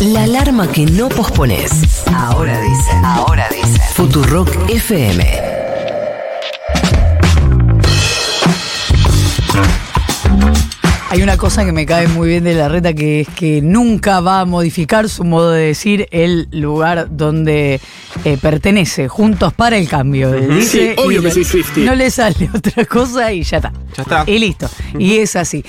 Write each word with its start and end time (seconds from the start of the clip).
La 0.00 0.24
alarma 0.24 0.70
que 0.70 0.84
no 0.86 1.08
pospones. 1.08 2.04
Ahora 2.14 2.60
dice, 2.60 2.90
ahora 3.04 3.48
dice. 3.50 3.80
Futurock 3.94 4.68
FM. 4.68 5.24
Hay 11.10 11.22
una 11.22 11.36
cosa 11.36 11.64
que 11.66 11.72
me 11.72 11.84
cae 11.84 12.08
muy 12.08 12.28
bien 12.28 12.44
de 12.44 12.54
la 12.54 12.70
reta 12.70 12.94
que 12.94 13.20
es 13.20 13.28
que 13.28 13.60
nunca 13.60 14.20
va 14.20 14.40
a 14.40 14.44
modificar 14.46 15.10
su 15.10 15.24
modo 15.24 15.50
de 15.50 15.66
decir 15.66 16.08
el 16.10 16.48
lugar 16.52 17.08
donde 17.10 17.80
eh, 18.24 18.38
pertenece, 18.40 19.08
juntos 19.08 19.52
para 19.52 19.76
el 19.76 19.88
cambio. 19.88 20.32
Dice, 20.32 20.94
Sí, 20.96 21.00
obvio 21.02 21.20
que 21.22 21.30
soy 21.30 21.44
Swiftie. 21.44 21.84
No 21.84 21.94
le 21.94 22.10
sale 22.10 22.48
otra 22.54 22.86
cosa 22.86 23.30
y 23.30 23.42
ya 23.42 23.58
está. 23.58 23.72
Ya 23.94 24.02
está. 24.04 24.24
Y 24.26 24.38
listo. 24.38 24.70
Y 24.98 25.16
es 25.16 25.36
así. 25.36 25.62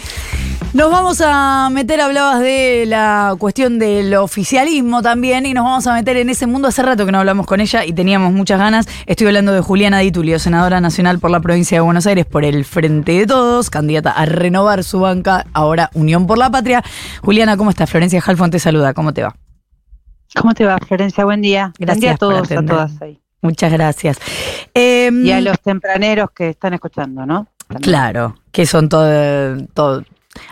Nos 0.74 0.90
vamos 0.90 1.21
a 1.24 1.70
meter, 1.71 2.02
hablabas 2.02 2.39
de 2.39 2.86
la 2.88 3.36
cuestión 3.38 3.78
del 3.78 4.16
oficialismo 4.16 5.04
también, 5.04 5.46
y 5.46 5.54
nos 5.54 5.66
vamos 5.66 5.86
a 5.86 5.93
meter 5.93 6.18
en 6.18 6.32
ese 6.32 6.47
mundo. 6.47 6.68
Hace 6.68 6.82
rato 6.82 7.06
que 7.06 7.11
no 7.11 7.20
hablamos 7.20 7.46
con 7.46 7.61
ella 7.61 7.86
y 7.86 7.93
teníamos 7.93 8.34
muchas 8.34 8.57
ganas. 8.57 8.88
Estoy 9.06 9.28
hablando 9.28 9.54
de 9.54 9.61
Juliana 9.61 10.00
Di 10.00 10.11
Tulio, 10.11 10.39
senadora 10.39 10.82
nacional 10.82 11.20
por 11.20 11.30
la 11.30 11.42
provincia 11.42 11.78
de 11.78 11.82
Buenos 11.82 12.07
Aires 12.07 12.25
por 12.25 12.44
el 12.44 12.66
Frente 12.66 13.11
de 13.11 13.28
Todos, 13.28 13.70
candidata 13.70 14.14
a 14.14 14.25
renovar 14.25 14.83
su 14.83 15.00
banca, 15.00 15.46
ahora 15.54 15.92
Unión 15.94 16.25
por 16.25 16.39
la 16.39 16.50
Patria. 16.50 16.83
Juliana, 17.21 17.55
¿cómo 17.55 17.69
estás? 17.69 17.88
Florencia 17.88 18.19
Halfon 18.25 18.50
te 18.50 18.58
saluda, 18.58 18.96
¿cómo 18.96 19.14
te 19.14 19.21
va? 19.21 19.36
¿Cómo 20.36 20.55
te 20.55 20.66
va, 20.66 20.80
Florencia? 20.80 21.24
Buen 21.24 21.42
día. 21.42 21.71
Buen 21.78 21.86
Gracias 21.86 22.02
día 22.02 22.11
a 22.14 22.18
todos, 22.18 22.52
a 22.52 22.66
todas 22.66 23.00
ahí. 23.00 23.21
Muchas 23.44 23.71
gracias. 23.71 24.18
Em, 24.74 25.24
Y 25.24 25.32
a 25.33 25.39
los 25.39 25.60
tempraneros 25.60 26.32
que 26.32 26.50
están 26.50 26.74
escuchando, 26.74 27.28
¿no? 27.28 27.46
También. 27.68 27.83
Claro, 27.83 28.38
que 28.52 28.66
son 28.66 28.89
todo, 28.89 29.55
todo. 29.75 30.04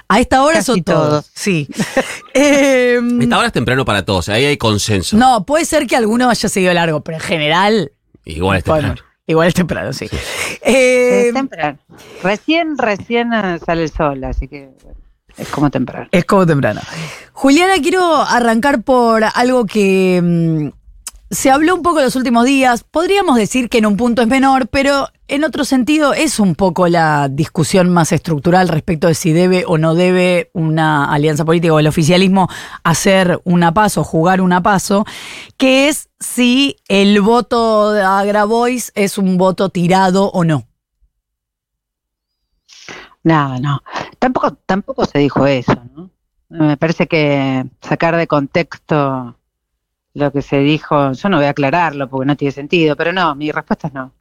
A 0.07 0.19
esta 0.19 0.43
hora 0.43 0.57
Casi 0.57 0.65
son 0.67 0.83
todos. 0.83 1.09
todos. 1.09 1.31
Sí. 1.33 1.67
Em, 2.33 3.21
Esta 3.21 3.37
hora 3.37 3.47
es 3.47 3.53
temprano 3.53 3.83
para 3.85 4.05
todos, 4.05 4.29
ahí 4.29 4.45
hay 4.45 4.57
consenso. 4.57 5.17
no, 5.17 5.45
puede 5.45 5.65
ser 5.65 5.85
que 5.87 5.95
alguno 5.95 6.29
haya 6.29 6.47
seguido 6.49 6.73
largo, 6.73 7.01
pero 7.01 7.17
en 7.17 7.23
general. 7.23 7.91
Igual 8.23 8.59
es 8.59 8.63
bueno, 8.65 8.89
temprano. 8.89 9.09
igual 9.27 9.47
es 9.47 9.53
temprano, 9.53 9.93
sí. 9.93 10.05
Es 10.05 10.19
Eh, 10.61 11.31
temprano. 11.33 11.79
Recién, 12.23 12.77
recién 12.77 13.33
eh, 13.33 13.59
sale 13.65 13.83
el 13.83 13.91
sol, 13.91 14.23
así 14.23 14.47
que 14.47 14.69
bueno, 14.83 14.99
es 15.37 15.47
como 15.49 15.69
temprano. 15.69 16.07
es 16.11 16.23
como 16.25 16.45
temprano. 16.45 16.81
Juliana, 17.33 17.73
quiero 17.81 18.15
arrancar 18.21 18.81
por 18.83 19.23
algo 19.33 19.65
que 19.65 20.21
mm, 20.23 20.67
se 21.31 21.49
habló 21.49 21.75
un 21.75 21.81
poco 21.81 21.99
en 21.99 22.05
los 22.05 22.17
últimos 22.17 22.45
días. 22.45 22.83
Podríamos 22.83 23.37
decir 23.37 23.69
que 23.69 23.77
en 23.77 23.85
un 23.85 23.95
punto 23.95 24.21
es 24.21 24.27
menor, 24.27 24.67
pero 24.67 25.07
en 25.29 25.45
otro 25.45 25.63
sentido 25.63 26.13
es 26.13 26.39
un 26.39 26.55
poco 26.55 26.89
la 26.89 27.29
discusión 27.29 27.89
más 27.89 28.11
estructural 28.11 28.67
respecto 28.67 29.07
de 29.07 29.15
si 29.15 29.31
debe 29.31 29.63
o 29.65 29.77
no 29.77 29.95
debe 29.95 30.51
una 30.53 31.05
alianza 31.05 31.45
política 31.45 31.73
o 31.73 31.79
el 31.79 31.87
oficialismo 31.87 32.49
hacer 32.83 33.39
una 33.45 33.73
paso, 33.73 34.03
jugar 34.03 34.41
una 34.41 34.61
paso, 34.61 35.05
que 35.55 35.87
es 35.87 36.09
si 36.19 36.75
el 36.89 37.21
voto 37.21 37.91
a 37.91 38.23
Grabois 38.25 38.91
es 38.93 39.17
un 39.17 39.37
voto 39.37 39.69
tirado 39.69 40.29
o 40.31 40.43
no. 40.43 40.67
No, 43.23 43.57
no. 43.57 43.81
Tampoco, 44.19 44.57
tampoco 44.65 45.05
se 45.05 45.19
dijo 45.19 45.47
eso, 45.47 45.81
¿no? 45.95 46.09
Me 46.49 46.75
parece 46.75 47.07
que 47.07 47.63
sacar 47.81 48.17
de 48.17 48.27
contexto 48.27 49.37
lo 50.13 50.31
que 50.31 50.41
se 50.41 50.59
dijo, 50.59 51.11
yo 51.13 51.29
no 51.29 51.37
voy 51.37 51.45
a 51.45 51.49
aclararlo 51.51 52.09
porque 52.09 52.25
no 52.25 52.35
tiene 52.37 52.51
sentido, 52.51 52.95
pero 52.95 53.13
no, 53.13 53.33
mi 53.35 53.51
respuesta 53.51 53.87
es 53.87 53.93
no. 53.93 54.11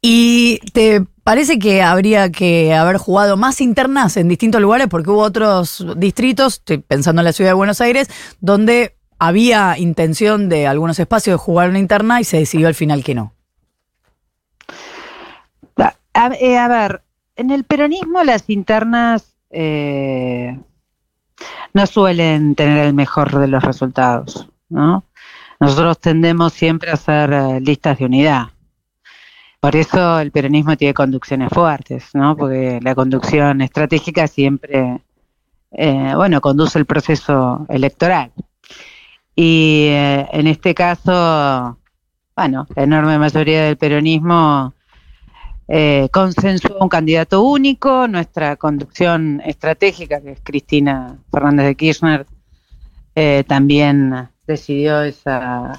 ¿Y 0.00 0.58
te 0.72 1.04
parece 1.22 1.58
que 1.58 1.82
habría 1.82 2.30
que 2.30 2.74
haber 2.74 2.96
jugado 2.96 3.36
más 3.36 3.60
internas 3.60 4.16
en 4.16 4.28
distintos 4.28 4.60
lugares? 4.60 4.88
Porque 4.88 5.10
hubo 5.10 5.22
otros 5.22 5.84
distritos, 5.96 6.54
estoy 6.54 6.78
pensando 6.78 7.20
en 7.20 7.26
la 7.26 7.32
ciudad 7.32 7.50
de 7.50 7.54
Buenos 7.54 7.80
Aires, 7.80 8.08
donde 8.40 8.96
había 9.18 9.78
intención 9.78 10.48
de 10.48 10.66
algunos 10.66 10.98
espacios 10.98 11.34
de 11.34 11.38
jugar 11.44 11.70
una 11.70 11.78
interna 11.78 12.20
y 12.20 12.24
se 12.24 12.38
decidió 12.38 12.68
al 12.68 12.74
final 12.74 13.02
que 13.04 13.14
no. 13.14 13.32
A, 15.76 15.94
a- 16.14 16.34
eh, 16.40 16.58
a 16.58 16.68
ver, 16.68 17.02
en 17.36 17.50
el 17.50 17.64
peronismo 17.64 18.24
las 18.24 18.48
internas 18.50 19.36
eh, 19.50 20.58
no 21.74 21.86
suelen 21.86 22.54
tener 22.54 22.86
el 22.86 22.94
mejor 22.94 23.38
de 23.38 23.48
los 23.48 23.62
resultados, 23.62 24.48
¿no? 24.68 25.04
Nosotros 25.60 25.98
tendemos 25.98 26.52
siempre 26.52 26.90
a 26.90 26.94
hacer 26.94 27.32
eh, 27.32 27.60
listas 27.60 27.98
de 27.98 28.04
unidad. 28.04 28.46
Por 29.60 29.74
eso 29.74 30.20
el 30.20 30.30
peronismo 30.30 30.76
tiene 30.76 30.94
conducciones 30.94 31.48
fuertes, 31.50 32.10
¿no? 32.14 32.36
Porque 32.36 32.78
la 32.82 32.94
conducción 32.94 33.62
estratégica 33.62 34.26
siempre, 34.26 35.00
eh, 35.72 36.12
bueno, 36.14 36.40
conduce 36.40 36.78
el 36.78 36.86
proceso 36.86 37.66
electoral. 37.68 38.32
Y 39.34 39.88
eh, 39.88 40.26
en 40.32 40.46
este 40.46 40.74
caso, 40.74 41.78
bueno, 42.36 42.66
la 42.74 42.82
enorme 42.82 43.18
mayoría 43.18 43.64
del 43.64 43.76
peronismo 43.76 44.74
eh, 45.68 46.08
consensuó 46.12 46.78
un 46.80 46.88
candidato 46.88 47.42
único, 47.42 48.06
nuestra 48.08 48.56
conducción 48.56 49.42
estratégica, 49.44 50.20
que 50.20 50.32
es 50.32 50.40
Cristina 50.42 51.18
Fernández 51.32 51.66
de 51.66 51.74
Kirchner, 51.74 52.26
eh, 53.14 53.44
también 53.48 54.28
decidió 54.46 55.02
esa, 55.02 55.72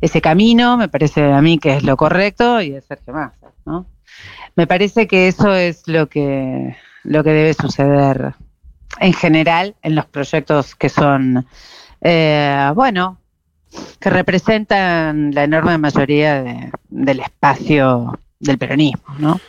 ese 0.00 0.20
camino, 0.20 0.76
me 0.76 0.88
parece 0.88 1.24
a 1.32 1.40
mí 1.40 1.58
que 1.58 1.76
es 1.76 1.82
lo 1.82 1.96
correcto, 1.96 2.60
y 2.60 2.70
de 2.70 2.80
Sergio 2.80 3.12
Massa, 3.14 3.48
¿no? 3.64 3.86
Me 4.56 4.66
parece 4.66 5.06
que 5.06 5.28
eso 5.28 5.54
es 5.54 5.86
lo 5.88 6.08
que, 6.08 6.76
lo 7.04 7.24
que 7.24 7.30
debe 7.30 7.54
suceder 7.54 8.34
en 9.00 9.12
general 9.14 9.74
en 9.82 9.94
los 9.94 10.04
proyectos 10.06 10.74
que 10.74 10.88
son, 10.90 11.46
eh, 12.02 12.70
bueno, 12.74 13.18
que 13.98 14.10
representan 14.10 15.30
la 15.34 15.44
enorme 15.44 15.78
mayoría 15.78 16.42
de- 16.42 16.70
del 16.90 17.20
espacio 17.20 18.18
del 18.38 18.58
peronismo, 18.58 19.14
¿no? 19.18 19.40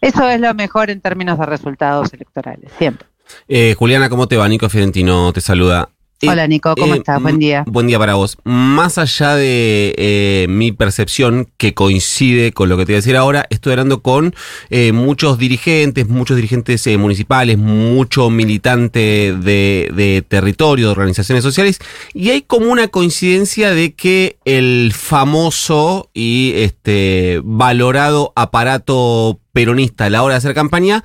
Eso 0.00 0.28
es 0.28 0.38
lo 0.40 0.52
mejor 0.54 0.90
en 0.90 1.00
términos 1.00 1.38
de 1.38 1.46
resultados 1.46 2.12
electorales, 2.12 2.70
siempre. 2.78 3.08
Eh, 3.48 3.74
Juliana, 3.76 4.08
¿cómo 4.10 4.28
te 4.28 4.36
va? 4.36 4.46
Nico 4.48 4.68
Fiorentino 4.68 5.32
te 5.32 5.40
saluda. 5.40 5.88
Eh, 6.24 6.30
Hola 6.30 6.46
Nico, 6.46 6.74
¿cómo 6.74 6.94
eh, 6.94 6.98
estás? 6.98 7.20
Buen 7.20 7.38
día. 7.38 7.64
Buen 7.66 7.86
día 7.86 7.98
para 7.98 8.14
vos. 8.14 8.38
Más 8.44 8.96
allá 8.96 9.34
de 9.34 9.94
eh, 9.98 10.46
mi 10.48 10.72
percepción 10.72 11.48
que 11.58 11.74
coincide 11.74 12.52
con 12.52 12.70
lo 12.70 12.78
que 12.78 12.86
te 12.86 12.92
voy 12.92 12.96
a 12.96 12.98
decir 12.98 13.16
ahora, 13.16 13.46
estoy 13.50 13.72
hablando 13.72 14.00
con 14.00 14.34
eh, 14.70 14.92
muchos 14.92 15.38
dirigentes, 15.38 16.08
muchos 16.08 16.36
dirigentes 16.36 16.86
municipales, 16.98 17.58
mucho 17.58 18.30
militante 18.30 19.36
de, 19.36 19.90
de 19.94 20.24
territorio, 20.26 20.86
de 20.86 20.92
organizaciones 20.92 21.44
sociales, 21.44 21.78
y 22.14 22.30
hay 22.30 22.42
como 22.42 22.72
una 22.72 22.88
coincidencia 22.88 23.72
de 23.72 23.92
que 23.92 24.38
el 24.46 24.92
famoso 24.94 26.08
y 26.14 26.52
este 26.56 27.40
valorado 27.44 28.32
aparato 28.34 29.40
peronista 29.52 30.06
a 30.06 30.10
la 30.10 30.22
hora 30.22 30.34
de 30.34 30.38
hacer 30.38 30.54
campaña 30.54 31.04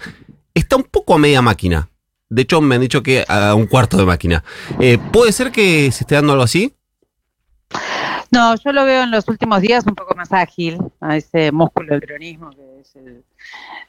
está 0.54 0.78
un 0.78 0.84
poco 0.84 1.16
a 1.16 1.18
media 1.18 1.42
máquina. 1.42 1.90
De 2.30 2.44
hecho, 2.44 2.62
me 2.62 2.76
han 2.76 2.82
dicho 2.82 3.02
que 3.02 3.26
a 3.28 3.56
un 3.56 3.66
cuarto 3.66 3.98
de 3.98 4.06
máquina. 4.06 4.44
Eh, 4.80 4.98
¿Puede 5.12 5.32
ser 5.32 5.52
que 5.52 5.92
se 5.92 6.04
esté 6.04 6.16
dando 6.16 6.34
algo 6.34 6.44
así? 6.44 6.74
No, 8.32 8.56
yo 8.56 8.72
lo 8.72 8.86
veo 8.86 9.04
en 9.04 9.12
los 9.12 9.28
últimos 9.28 9.62
días 9.62 9.86
un 9.88 9.96
poco 9.96 10.16
más 10.16 10.32
ágil, 10.32 10.78
a 11.02 11.18
ese 11.18 11.52
músculo 11.52 11.94
del 11.94 12.02
peronismo 12.02 12.52
que 12.52 12.82
es 12.82 12.96
el, 12.96 13.24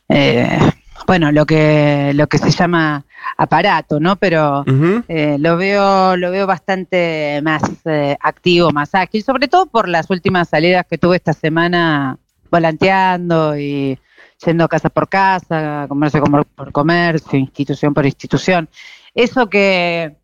eh, 0.08 0.58
bueno, 1.06 1.32
lo 1.32 1.46
que 1.46 2.12
lo 2.14 2.26
que 2.26 2.38
se 2.38 2.50
llama 2.50 3.04
aparato, 3.36 4.00
¿no? 4.00 4.16
Pero 4.16 4.64
eh, 5.08 5.36
lo 5.38 5.56
veo 5.56 6.16
lo 6.16 6.30
veo 6.30 6.46
bastante 6.46 7.40
más 7.42 7.62
eh, 7.84 8.16
activo, 8.20 8.70
más 8.70 8.94
ágil, 8.94 9.22
sobre 9.22 9.48
todo 9.48 9.66
por 9.66 9.88
las 9.88 10.10
últimas 10.10 10.48
salidas 10.48 10.86
que 10.88 10.98
tuve 10.98 11.16
esta 11.16 11.32
semana 11.32 12.18
volanteando 12.50 13.58
y 13.58 13.98
yendo 14.44 14.68
casa 14.68 14.88
por 14.88 15.08
casa, 15.08 15.86
comercio 15.88 16.22
por 16.22 16.72
comercio, 16.72 17.38
institución 17.38 17.94
por 17.94 18.06
institución. 18.06 18.68
Eso 19.14 19.48
que 19.48 20.16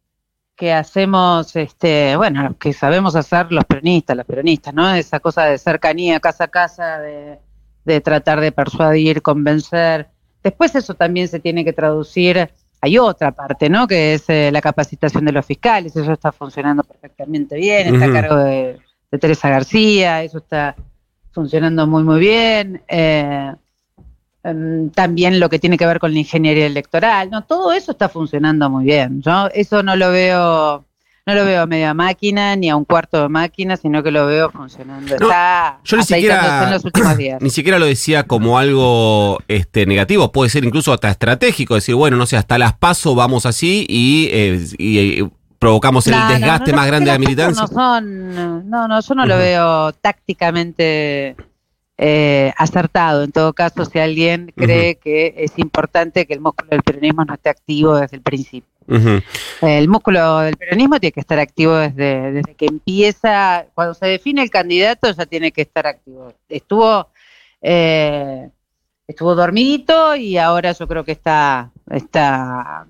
que 0.56 0.72
hacemos, 0.72 1.54
este, 1.54 2.16
bueno, 2.16 2.56
que 2.58 2.72
sabemos 2.72 3.14
hacer 3.14 3.52
los 3.52 3.64
peronistas, 3.66 4.16
los 4.16 4.24
peronistas, 4.24 4.72
¿no? 4.72 4.94
Esa 4.94 5.20
cosa 5.20 5.44
de 5.44 5.58
cercanía 5.58 6.18
casa 6.18 6.44
a 6.44 6.48
casa, 6.48 6.98
de, 6.98 7.38
de 7.84 8.00
tratar 8.00 8.40
de 8.40 8.52
persuadir, 8.52 9.20
convencer. 9.20 10.08
Después 10.42 10.74
eso 10.74 10.94
también 10.94 11.28
se 11.28 11.40
tiene 11.40 11.62
que 11.62 11.74
traducir. 11.74 12.50
Hay 12.80 12.96
otra 12.96 13.32
parte, 13.32 13.68
¿no? 13.68 13.86
Que 13.86 14.14
es 14.14 14.24
eh, 14.30 14.50
la 14.50 14.62
capacitación 14.62 15.26
de 15.26 15.32
los 15.32 15.44
fiscales. 15.44 15.94
Eso 15.94 16.12
está 16.12 16.32
funcionando 16.32 16.82
perfectamente 16.84 17.56
bien. 17.56 17.94
Está 17.94 18.06
a 18.06 18.08
Ujú. 18.08 18.16
cargo 18.16 18.36
de, 18.36 18.78
de 19.10 19.18
Teresa 19.18 19.50
García. 19.50 20.22
Eso 20.22 20.38
está 20.38 20.74
funcionando 21.32 21.86
muy, 21.86 22.02
muy 22.02 22.18
bien. 22.18 22.82
Eh, 22.88 23.52
em, 24.46 24.90
también 24.90 25.40
lo 25.40 25.48
que 25.48 25.58
tiene 25.58 25.76
que 25.76 25.86
ver 25.86 25.98
con 25.98 26.12
la 26.12 26.18
ingeniería 26.18 26.66
electoral, 26.66 27.30
no, 27.30 27.42
todo 27.44 27.72
eso 27.72 27.92
está 27.92 28.08
funcionando 28.08 28.70
muy 28.70 28.84
bien. 28.84 29.20
Yo 29.22 29.48
eso 29.54 29.82
no 29.82 29.96
lo 29.96 30.10
veo, 30.10 30.84
no 31.26 31.34
lo 31.34 31.44
veo 31.44 31.62
a 31.62 31.66
media 31.66 31.92
máquina 31.94 32.54
ni 32.56 32.70
a 32.70 32.76
un 32.76 32.84
cuarto 32.84 33.22
de 33.22 33.28
máquina, 33.28 33.76
sino 33.76 34.02
que 34.02 34.10
lo 34.10 34.26
veo 34.26 34.50
funcionando. 34.50 35.16
No, 35.18 35.26
está 35.26 35.78
yo 35.84 35.96
ni 35.96 36.02
siquiera- 36.04 36.64
en 36.64 36.70
los 36.70 36.84
últimos 36.84 37.16
días. 37.18 37.42
Ni 37.42 37.50
siquiera 37.50 37.78
lo 37.78 37.86
decía 37.86 38.22
como 38.24 38.58
algo 38.58 39.38
este, 39.48 39.86
negativo, 39.86 40.30
puede 40.32 40.50
ser 40.50 40.64
incluso 40.64 40.92
hasta 40.92 41.10
estratégico, 41.10 41.74
decir, 41.74 41.94
bueno, 41.94 42.16
no 42.16 42.26
sé, 42.26 42.36
hasta 42.36 42.58
las 42.58 42.74
paso 42.74 43.14
vamos 43.14 43.44
así 43.46 43.84
y, 43.88 44.28
eh, 44.32 44.66
y, 44.78 44.98
eh, 45.22 45.28
provocamos 45.58 46.06
el 46.06 46.12
No, 46.14 46.28
desgaste 46.28 46.70
no, 46.70 46.76
más 46.76 46.86
grande 46.86 47.10
de 47.10 47.12
la 47.14 47.18
militancia. 47.18 47.62
No, 47.62 47.68
son, 47.68 48.68
no, 48.70 48.86
no, 48.86 49.00
yo 49.00 49.14
no 49.14 49.26
lo 49.26 49.36
veo 49.38 49.92
tácticamente 49.94 51.34
eh, 51.98 52.52
acertado. 52.56 53.24
En 53.24 53.32
todo 53.32 53.52
caso, 53.52 53.84
si 53.84 53.98
alguien 53.98 54.52
cree 54.56 54.96
que 54.96 55.34
es 55.36 55.58
importante 55.58 56.26
que 56.26 56.34
el 56.34 56.40
músculo 56.40 56.70
del 56.70 56.82
peronismo 56.82 57.24
no 57.24 57.34
esté 57.34 57.50
activo 57.50 57.96
desde 57.96 58.16
el 58.16 58.22
principio. 58.22 58.70
Ujú. 58.88 59.20
El 59.62 59.88
músculo 59.88 60.38
del 60.40 60.56
peronismo 60.56 61.00
tiene 61.00 61.12
que 61.12 61.20
estar 61.20 61.38
activo 61.38 61.74
desde, 61.74 62.32
desde 62.32 62.54
que 62.54 62.66
empieza, 62.66 63.66
cuando 63.74 63.94
se 63.94 64.06
define 64.06 64.42
el 64.42 64.50
candidato 64.50 65.10
ya 65.10 65.26
tiene 65.26 65.50
que 65.50 65.62
estar 65.62 65.86
activo. 65.86 66.32
Estuvo 66.48 67.08
eh, 67.62 68.48
estuvo 69.06 69.34
dormidito 69.34 70.16
y 70.16 70.36
ahora 70.38 70.72
yo 70.72 70.86
creo 70.86 71.04
que 71.04 71.12
está, 71.12 71.70
está 71.90 72.86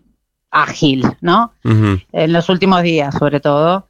ágil, 0.51 1.05
¿no? 1.21 1.53
En 1.65 2.33
los 2.33 2.49
últimos 2.49 2.83
días, 2.83 3.15
sobre 3.15 3.41
todo. 3.41 3.89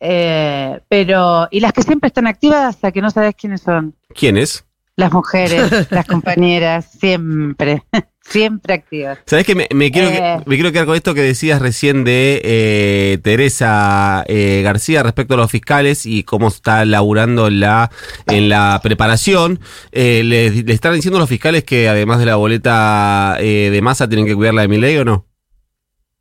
Eh, 0.00 0.80
pero, 0.88 1.48
y 1.50 1.60
las 1.60 1.72
que 1.72 1.82
siempre 1.82 2.08
están 2.08 2.26
activas 2.26 2.74
hasta 2.76 2.92
que 2.92 3.00
no 3.02 3.10
sabes 3.10 3.34
quiénes 3.34 3.62
son. 3.62 3.94
¿Quién 4.14 4.36
es? 4.36 4.64
Las 4.96 5.12
mujeres, 5.12 5.86
las 5.90 6.06
compañeras, 6.06 6.90
siempre, 6.98 7.84
siempre 8.20 8.74
activas. 8.74 9.18
¿Sabes 9.26 9.44
que 9.46 9.54
me, 9.54 9.68
me 9.72 9.90
quiero, 9.92 10.08
Eh. 10.08 10.40
me 10.44 10.56
quiero 10.56 10.72
quedar 10.72 10.86
con 10.86 10.96
esto 10.96 11.14
que 11.14 11.22
decías 11.22 11.60
recién 11.62 12.02
de 12.04 12.40
eh, 12.44 13.18
Teresa 13.22 14.24
eh, 14.26 14.60
García 14.64 15.02
respecto 15.04 15.34
a 15.34 15.36
los 15.36 15.50
fiscales 15.50 16.04
y 16.06 16.24
cómo 16.24 16.48
está 16.48 16.84
laburando 16.84 17.46
en 17.46 17.60
la, 17.60 17.90
en 18.26 18.48
la 18.48 18.80
preparación? 18.82 19.60
Eh, 19.92 20.22
¿le, 20.24 20.50
le 20.50 20.72
están 20.74 20.94
diciendo 20.94 21.18
los 21.20 21.28
fiscales 21.28 21.62
que 21.64 21.88
además 21.88 22.18
de 22.18 22.26
la 22.26 22.36
boleta 22.36 23.36
eh, 23.38 23.70
de 23.72 23.82
masa 23.82 24.08
tienen 24.08 24.26
que 24.26 24.34
cuidar 24.34 24.54
la 24.54 24.62
de 24.62 24.68
mi 24.68 24.78
ley 24.78 24.96
o 24.96 25.04
no? 25.04 25.26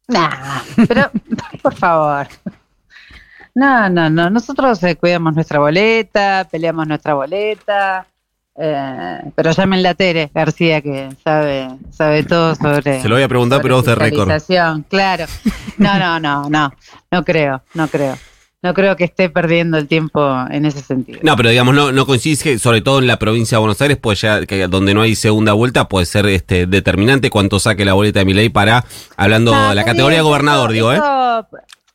Nah, 0.07 0.61
pero 0.87 1.09
por 1.63 1.73
favor. 1.75 2.27
No, 3.57 3.89
no, 3.89 4.07
no. 4.09 4.29
Nosotros 4.29 4.83
eh, 4.83 4.95
cuidamos 4.97 5.33
nuestra 5.33 5.57
boleta, 5.59 6.47
peleamos 6.51 6.85
nuestra 6.87 7.15
boleta. 7.15 8.05
eh, 8.55 9.19
pero 9.35 9.49
llámenla 9.51 9.89
a 9.89 9.93
Tere 9.95 10.29
García, 10.31 10.79
que 10.81 11.09
sabe, 11.23 11.67
sabe 11.91 12.23
todo 12.23 12.53
sobre. 12.53 13.01
Se 13.01 13.09
lo 13.09 13.15
voy 13.15 13.23
a 13.23 13.27
preguntar, 13.27 13.59
pero 13.63 13.81
the 13.81 13.95
record. 13.95 14.27
fiscalización, 14.29 14.85
Claro. 14.87 15.25
No, 15.79 15.97
no, 15.97 16.19
no, 16.19 16.49
no. 16.49 16.71
No 17.11 17.23
creo, 17.25 17.63
no 17.73 17.87
creo. 17.87 18.15
No 18.61 18.73
creo 18.75 18.95
que 18.95 19.05
esté 19.05 19.29
perdiendo 19.29 19.77
el 19.77 19.87
tiempo 19.87 20.19
en 20.51 20.65
ese 20.65 20.81
sentido. 20.81 21.19
No, 21.23 21.35
pero 21.35 21.49
digamos, 21.49 21.73
no, 21.73 21.91
no 21.91 22.05
coincide 22.05 22.37
que, 22.43 22.59
sobre 22.59 22.81
todo 22.81 22.99
en 22.99 23.07
la 23.07 23.17
provincia 23.17 23.55
de 23.55 23.59
Buenos 23.59 23.81
Aires, 23.81 23.97
pues 23.99 24.21
ya 24.21 24.45
que 24.45 24.67
donde 24.67 24.93
no 24.93 25.01
hay 25.01 25.15
segunda 25.15 25.53
vuelta, 25.53 25.87
puede 25.87 26.05
ser 26.05 26.27
este 26.27 26.67
determinante 26.67 27.31
cuánto 27.31 27.59
saque 27.59 27.85
la 27.85 27.93
boleta 27.93 28.19
de 28.19 28.25
mi 28.25 28.33
ley 28.33 28.49
para, 28.49 28.83
hablando 29.15 29.51
No, 29.53 29.69
de 29.69 29.75
la 29.75 29.83
categoría 29.85 30.17
bien, 30.21 30.25
gobernador, 30.25 30.69
eso- 30.69 30.73
digo, 30.73 30.93
¿eh? 30.93 31.01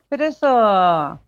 Pero 0.09 0.25
eso. 0.25 1.19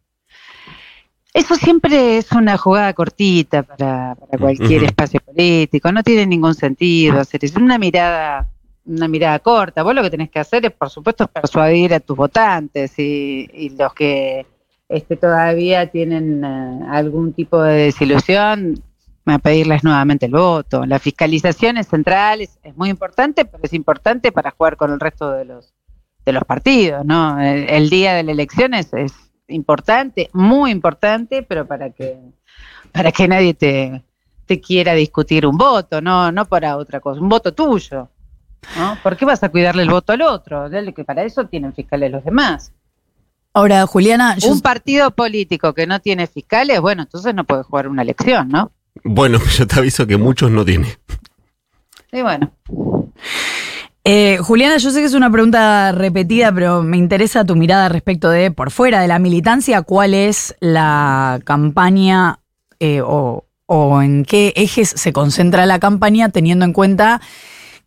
Eso 1.35 1.55
siempre 1.55 2.17
es 2.17 2.31
una 2.31 2.57
jugada 2.57 2.93
cortita 2.93 3.61
para, 3.61 4.15
para 4.15 4.37
cualquier 4.37 4.85
espacio 4.85 5.19
político. 5.19 5.91
No 5.91 6.01
tiene 6.01 6.25
ningún 6.25 6.53
sentido 6.55 7.19
hacer 7.19 7.43
eso. 7.43 7.59
Una 7.59 7.77
mirada, 7.77 8.47
una 8.85 9.09
mirada 9.09 9.39
corta. 9.39 9.83
Vos 9.83 9.93
lo 9.93 10.01
que 10.01 10.09
tenés 10.09 10.29
que 10.29 10.39
hacer 10.39 10.65
es, 10.65 10.71
por 10.71 10.89
supuesto, 10.89 11.27
persuadir 11.27 11.93
a 11.93 11.99
tus 11.99 12.15
votantes 12.15 12.97
y, 12.97 13.49
y 13.53 13.69
los 13.71 13.93
que 13.93 14.45
este, 14.87 15.17
todavía 15.17 15.91
tienen 15.91 16.41
eh, 16.45 16.85
algún 16.89 17.33
tipo 17.33 17.61
de 17.61 17.83
desilusión, 17.83 18.81
a 19.25 19.37
pedirles 19.37 19.83
nuevamente 19.83 20.27
el 20.27 20.31
voto. 20.31 20.85
La 20.85 20.99
fiscalización 20.99 21.75
es 21.75 21.87
central, 21.87 22.39
es, 22.39 22.59
es 22.63 22.77
muy 22.77 22.89
importante, 22.89 23.43
pero 23.43 23.61
es 23.61 23.73
importante 23.73 24.31
para 24.31 24.51
jugar 24.51 24.77
con 24.77 24.93
el 24.93 25.01
resto 25.01 25.31
de 25.31 25.43
los 25.43 25.73
de 26.25 26.31
los 26.31 26.43
partidos, 26.45 27.05
¿no? 27.05 27.39
El, 27.41 27.69
el 27.69 27.89
día 27.89 28.13
de 28.13 28.23
la 28.23 28.31
elección 28.31 28.73
es, 28.73 28.93
es 28.93 29.24
importante, 29.47 30.29
muy 30.33 30.71
importante, 30.71 31.43
pero 31.43 31.65
para 31.67 31.89
que 31.91 32.17
para 32.91 33.11
que 33.11 33.27
nadie 33.27 33.53
te, 33.53 34.03
te 34.45 34.61
quiera 34.61 34.93
discutir 34.93 35.45
un 35.45 35.57
voto, 35.57 36.01
no 36.01 36.31
no 36.31 36.45
para 36.45 36.77
otra 36.77 36.99
cosa, 36.99 37.19
un 37.21 37.29
voto 37.29 37.53
tuyo, 37.53 38.09
¿no? 38.77 38.97
¿Por 39.03 39.17
qué 39.17 39.25
vas 39.25 39.43
a 39.43 39.49
cuidarle 39.49 39.83
el 39.83 39.89
voto 39.89 40.13
al 40.13 40.21
otro? 40.21 40.69
Dale 40.69 40.93
que 40.93 41.03
para 41.03 41.23
eso 41.23 41.45
tienen 41.47 41.73
fiscales 41.73 42.11
los 42.11 42.23
demás. 42.23 42.71
Ahora, 43.53 43.85
Juliana, 43.87 44.35
yo- 44.37 44.49
Un 44.51 44.61
partido 44.61 45.11
político 45.11 45.73
que 45.73 45.87
no 45.87 45.99
tiene 45.99 46.27
fiscales, 46.27 46.81
bueno, 46.81 47.03
entonces 47.03 47.33
no 47.33 47.43
puede 47.45 47.63
jugar 47.63 47.87
una 47.87 48.01
elección, 48.01 48.49
¿no? 48.49 48.71
Bueno, 49.03 49.39
yo 49.57 49.65
te 49.67 49.79
aviso 49.79 50.05
que 50.07 50.17
muchos 50.17 50.51
no 50.51 50.65
tienen. 50.65 50.91
Y 52.11 52.21
bueno, 52.21 52.51
Eh, 54.07 54.37
Juliana, 54.39 54.77
yo 54.77 54.91
sé 54.91 54.99
que 54.99 55.05
es 55.07 55.15
una 55.15 55.31
pregunta 55.31 55.91
repetida, 55.91 56.51
pero 56.53 56.83
me 56.83 56.95
interesa 56.97 57.43
tu 57.43 57.55
mirada 57.55 57.89
respecto 57.89 58.29
de, 58.29 58.51
por 58.51 58.69
fuera 58.69 59.01
de 59.01 59.07
la 59.07 59.17
militancia, 59.17 59.81
cuál 59.81 60.13
es 60.13 60.55
la 60.59 61.39
campaña 61.43 62.39
eh, 62.79 63.01
o, 63.01 63.47
o 63.65 64.01
en 64.03 64.23
qué 64.23 64.53
ejes 64.55 64.89
se 64.89 65.11
concentra 65.11 65.65
la 65.65 65.79
campaña, 65.79 66.29
teniendo 66.29 66.65
en 66.65 66.73
cuenta 66.73 67.19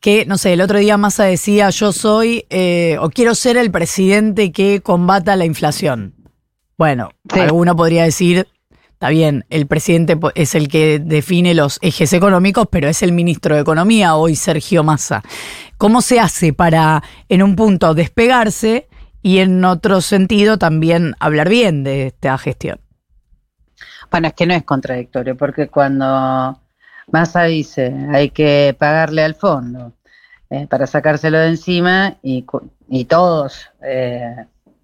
que, 0.01 0.27
no 0.27 0.39
sé, 0.39 0.55
el 0.55 0.61
otro 0.61 0.79
día 0.79 0.97
Massa 0.97 1.23
decía, 1.25 1.71
yo 1.71 1.93
soy 1.93 2.47
eh, 2.51 2.97
o 3.01 3.11
quiero 3.11 3.37
ser 3.37 3.57
el 3.57 3.71
presidente 3.71 4.51
que 4.51 4.81
combata 4.81 5.37
la 5.37 5.45
inflación. 5.45 6.15
Bueno, 6.77 7.11
Sí. 7.33 7.39
alguno 7.39 7.77
podría 7.77 8.03
decir, 8.03 8.49
está 8.93 9.09
bien, 9.11 9.45
el 9.51 9.69
presidente 9.69 10.19
es 10.35 10.57
el 10.57 10.67
que 10.67 10.99
define 10.99 11.55
los 11.55 11.79
ejes 11.81 12.13
económicos, 12.13 12.67
pero 12.71 12.89
es 12.89 13.03
el 13.03 13.13
ministro 13.13 13.55
de 13.55 13.61
Economía, 13.61 14.17
hoy 14.17 14.35
Sergio 14.35 14.83
Massa. 14.83 15.23
¿Cómo 15.79 16.03
se 16.03 16.21
hace 16.21 16.53
para, 16.53 17.03
en 17.29 17.43
un 17.43 17.57
punto, 17.57 17.95
despegarse 17.95 18.89
y 19.23 19.39
en 19.39 19.65
otro 19.65 20.01
sentido 20.01 20.59
también 20.59 21.15
hablar 21.21 21.49
bien 21.49 21.85
de 21.85 22.09
esta 22.09 22.37
gestión? 22.39 22.81
Bueno, 24.11 24.29
es 24.29 24.35
que 24.35 24.47
no 24.47 24.55
es 24.55 24.65
contradictorio, 24.65 25.37
porque 25.37 25.69
cuando 25.69 26.61
Massa 27.13 27.45
dice 27.45 27.95
hay 28.13 28.31
que 28.31 28.75
pagarle 28.79 29.23
al 29.25 29.35
fondo 29.35 29.93
eh, 30.51 30.67
para 30.69 30.87
sacárselo 30.87 31.39
de 31.39 31.49
encima 31.49 32.17
y, 32.23 32.45
y 32.89 33.05
todos, 33.07 33.71
eh, 33.83 34.35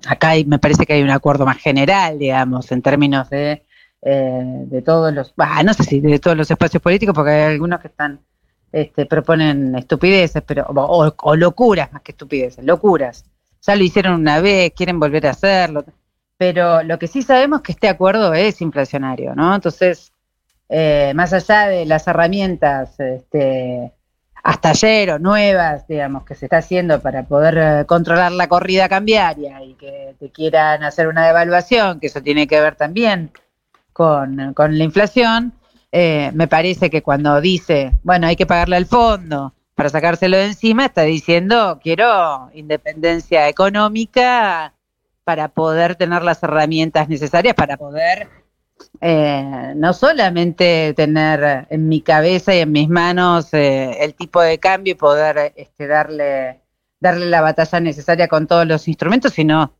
acá 0.06 0.30
hay- 0.30 0.44
me 0.44 0.58
parece 0.58 0.86
que 0.86 0.94
hay 0.94 1.02
un 1.02 1.10
acuerdo 1.10 1.46
más 1.46 1.58
general, 1.58 2.18
digamos, 2.18 2.70
en 2.72 2.82
términos 2.82 3.30
de, 3.30 3.64
eh, 4.02 4.42
de 4.66 4.82
todos 4.82 5.12
los, 5.14 5.34
bah, 5.36 5.62
no 5.62 5.72
sé 5.74 5.84
si 5.84 6.00
de 6.00 6.18
todos 6.18 6.36
los 6.36 6.50
espacios 6.50 6.82
políticos, 6.82 7.14
porque 7.14 7.30
hay 7.32 7.52
algunos 7.54 7.80
que 7.80 7.88
están 7.88 8.20
este, 8.74 9.06
proponen 9.06 9.76
estupideces, 9.76 10.42
pero 10.44 10.66
o, 10.66 11.14
o 11.16 11.36
locuras 11.36 11.92
más 11.92 12.02
que 12.02 12.10
estupideces, 12.10 12.64
locuras. 12.64 13.24
Ya 13.62 13.76
lo 13.76 13.84
hicieron 13.84 14.14
una 14.14 14.40
vez, 14.40 14.72
quieren 14.74 14.98
volver 14.98 15.28
a 15.28 15.30
hacerlo. 15.30 15.84
Pero 16.36 16.82
lo 16.82 16.98
que 16.98 17.06
sí 17.06 17.22
sabemos 17.22 17.60
es 17.60 17.62
que 17.66 17.72
este 17.72 17.88
acuerdo 17.88 18.34
es 18.34 18.60
inflacionario, 18.60 19.36
¿no? 19.36 19.54
Entonces, 19.54 20.12
eh, 20.68 21.12
más 21.14 21.32
allá 21.32 21.68
de 21.68 21.86
las 21.86 22.08
herramientas 22.08 22.98
este, 22.98 23.92
hasta 24.42 24.70
ayer 24.70 25.12
o 25.12 25.18
nuevas, 25.20 25.86
digamos, 25.86 26.24
que 26.24 26.34
se 26.34 26.46
está 26.46 26.56
haciendo 26.56 27.00
para 27.00 27.22
poder 27.22 27.58
eh, 27.58 27.84
controlar 27.86 28.32
la 28.32 28.48
corrida 28.48 28.88
cambiaria 28.88 29.62
y 29.62 29.74
que 29.74 30.16
te 30.18 30.30
quieran 30.30 30.82
hacer 30.82 31.06
una 31.06 31.24
devaluación, 31.24 32.00
que 32.00 32.08
eso 32.08 32.22
tiene 32.22 32.48
que 32.48 32.60
ver 32.60 32.74
también 32.74 33.30
con, 33.92 34.52
con 34.52 34.76
la 34.76 34.82
inflación, 34.82 35.52
eh, 35.96 36.32
me 36.34 36.48
parece 36.48 36.90
que 36.90 37.04
cuando 37.04 37.40
dice, 37.40 37.92
bueno, 38.02 38.26
hay 38.26 38.34
que 38.34 38.46
pagarle 38.46 38.74
al 38.74 38.86
fondo 38.86 39.54
para 39.76 39.90
sacárselo 39.90 40.36
de 40.36 40.46
encima, 40.46 40.86
está 40.86 41.02
diciendo, 41.02 41.78
quiero 41.80 42.50
independencia 42.52 43.48
económica 43.48 44.74
para 45.22 45.46
poder 45.46 45.94
tener 45.94 46.24
las 46.24 46.42
herramientas 46.42 47.08
necesarias 47.08 47.54
para 47.54 47.76
poder 47.76 48.28
eh, 49.00 49.72
no 49.76 49.92
solamente 49.92 50.94
tener 50.96 51.68
en 51.70 51.88
mi 51.88 52.00
cabeza 52.00 52.52
y 52.56 52.58
en 52.58 52.72
mis 52.72 52.88
manos 52.88 53.54
eh, 53.54 53.96
el 54.00 54.14
tipo 54.14 54.40
de 54.42 54.58
cambio 54.58 54.94
y 54.94 54.96
poder 54.96 55.52
este, 55.54 55.86
darle 55.86 56.60
darle 56.98 57.26
la 57.26 57.40
batalla 57.40 57.78
necesaria 57.78 58.26
con 58.26 58.48
todos 58.48 58.66
los 58.66 58.88
instrumentos, 58.88 59.34
sino 59.34 59.74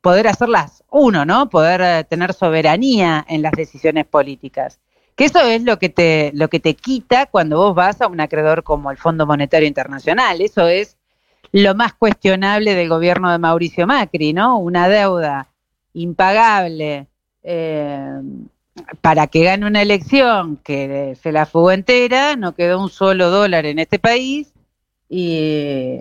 poder 0.00 0.28
hacerlas 0.28 0.84
uno, 0.90 1.24
¿no? 1.24 1.48
Poder 1.48 1.80
eh, 1.80 2.04
tener 2.04 2.34
soberanía 2.34 3.24
en 3.28 3.42
las 3.42 3.52
decisiones 3.52 4.06
políticas. 4.06 4.78
Que 5.16 5.26
eso 5.26 5.40
es 5.40 5.62
lo 5.62 5.78
que 5.78 5.88
te 5.88 6.32
lo 6.34 6.48
que 6.48 6.58
te 6.60 6.74
quita 6.74 7.26
cuando 7.26 7.56
vos 7.58 7.74
vas 7.74 8.00
a 8.00 8.08
un 8.08 8.20
acreedor 8.20 8.64
como 8.64 8.90
el 8.90 8.96
Fondo 8.98 9.26
Monetario 9.26 9.68
Internacional. 9.68 10.40
Eso 10.40 10.66
es 10.68 10.96
lo 11.52 11.74
más 11.74 11.94
cuestionable 11.94 12.74
del 12.74 12.88
gobierno 12.88 13.30
de 13.30 13.38
Mauricio 13.38 13.86
Macri, 13.86 14.32
¿no? 14.32 14.58
Una 14.58 14.88
deuda 14.88 15.48
impagable 15.92 17.06
eh, 17.44 18.10
para 19.00 19.28
que 19.28 19.44
gane 19.44 19.66
una 19.66 19.82
elección 19.82 20.56
que 20.64 21.16
se 21.22 21.30
la 21.30 21.46
fugó 21.46 21.70
entera, 21.70 22.34
no 22.34 22.54
quedó 22.56 22.80
un 22.82 22.90
solo 22.90 23.30
dólar 23.30 23.66
en 23.66 23.78
este 23.78 24.00
país 24.00 24.52
y, 25.08 26.00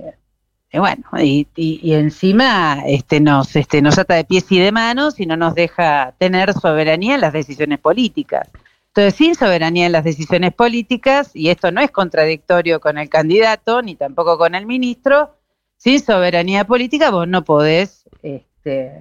bueno, 0.74 1.03
y, 1.20 1.48
y- 1.55 1.79
y 1.84 1.93
encima 1.93 2.82
este, 2.88 3.20
nos, 3.20 3.55
este, 3.55 3.82
nos 3.84 4.00
ata 4.00 4.15
de 4.15 4.24
pies 4.25 4.51
y 4.51 4.60
de 4.60 4.72
manos 4.72 5.20
y 5.20 5.27
no 5.27 5.38
nos 5.38 5.53
deja 5.53 6.15
tener 6.17 6.51
soberanía 6.53 7.13
en 7.15 7.22
las 7.22 7.34
decisiones 7.34 7.77
políticas. 7.79 8.50
Entonces, 8.95 9.15
sin 9.15 9.33
soberanía 9.33 9.88
en 9.88 9.91
las 9.91 10.03
decisiones 10.03 10.53
políticas, 10.53 11.31
y 11.33 11.50
esto 11.50 11.71
no 11.71 11.81
es 11.81 11.89
contradictorio 11.89 12.79
con 12.79 13.00
el 13.00 13.09
candidato 13.09 13.81
ni 13.81 13.95
tampoco 13.95 14.38
con 14.38 14.53
el 14.53 14.67
ministro, 14.67 15.35
sin 15.77 16.00
soberanía 16.00 16.65
política 16.65 17.09
vos 17.09 17.27
no 17.27 17.43
podés 17.43 18.05
este, 18.21 18.91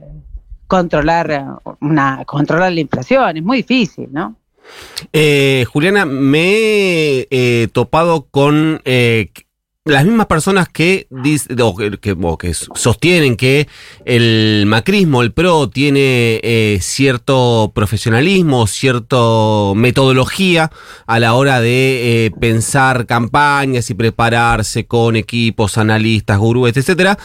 controlar 0.67 1.59
una 1.83 2.25
controlar 2.25 2.73
la 2.73 2.81
inflación, 2.81 3.37
es 3.37 3.43
muy 3.43 3.59
difícil, 3.59 4.09
¿no? 4.11 4.35
Eh, 5.13 5.67
Juliana, 5.71 6.07
me 6.07 6.55
he 6.55 7.29
eh, 7.31 7.69
topado 7.71 8.29
con 8.31 8.81
eh, 8.87 9.31
las 9.85 10.05
mismas 10.05 10.27
personas 10.27 10.69
que, 10.69 11.09
que, 12.01 12.55
sostienen 12.55 13.37
que 13.37 13.67
el 14.05 14.65
macrismo, 14.67 15.23
el 15.23 15.33
PRO, 15.33 15.71
tiene 15.71 16.39
eh, 16.45 16.79
cierto 16.81 17.73
profesionalismo, 17.75 18.69
cierta 18.69 19.17
metodología 19.75 20.71
a 21.09 21.19
la 21.19 21.35
hora 21.35 21.61
de 21.61 22.27
eh, 22.27 22.31
pensar 22.31 23.07
campañas 23.07 23.91
y 23.91 23.95
prepararse 23.95 24.87
con 24.87 25.17
equipos, 25.17 25.77
analistas, 25.77 26.39
gurúes, 26.39 26.77
etcétera, 26.77 27.19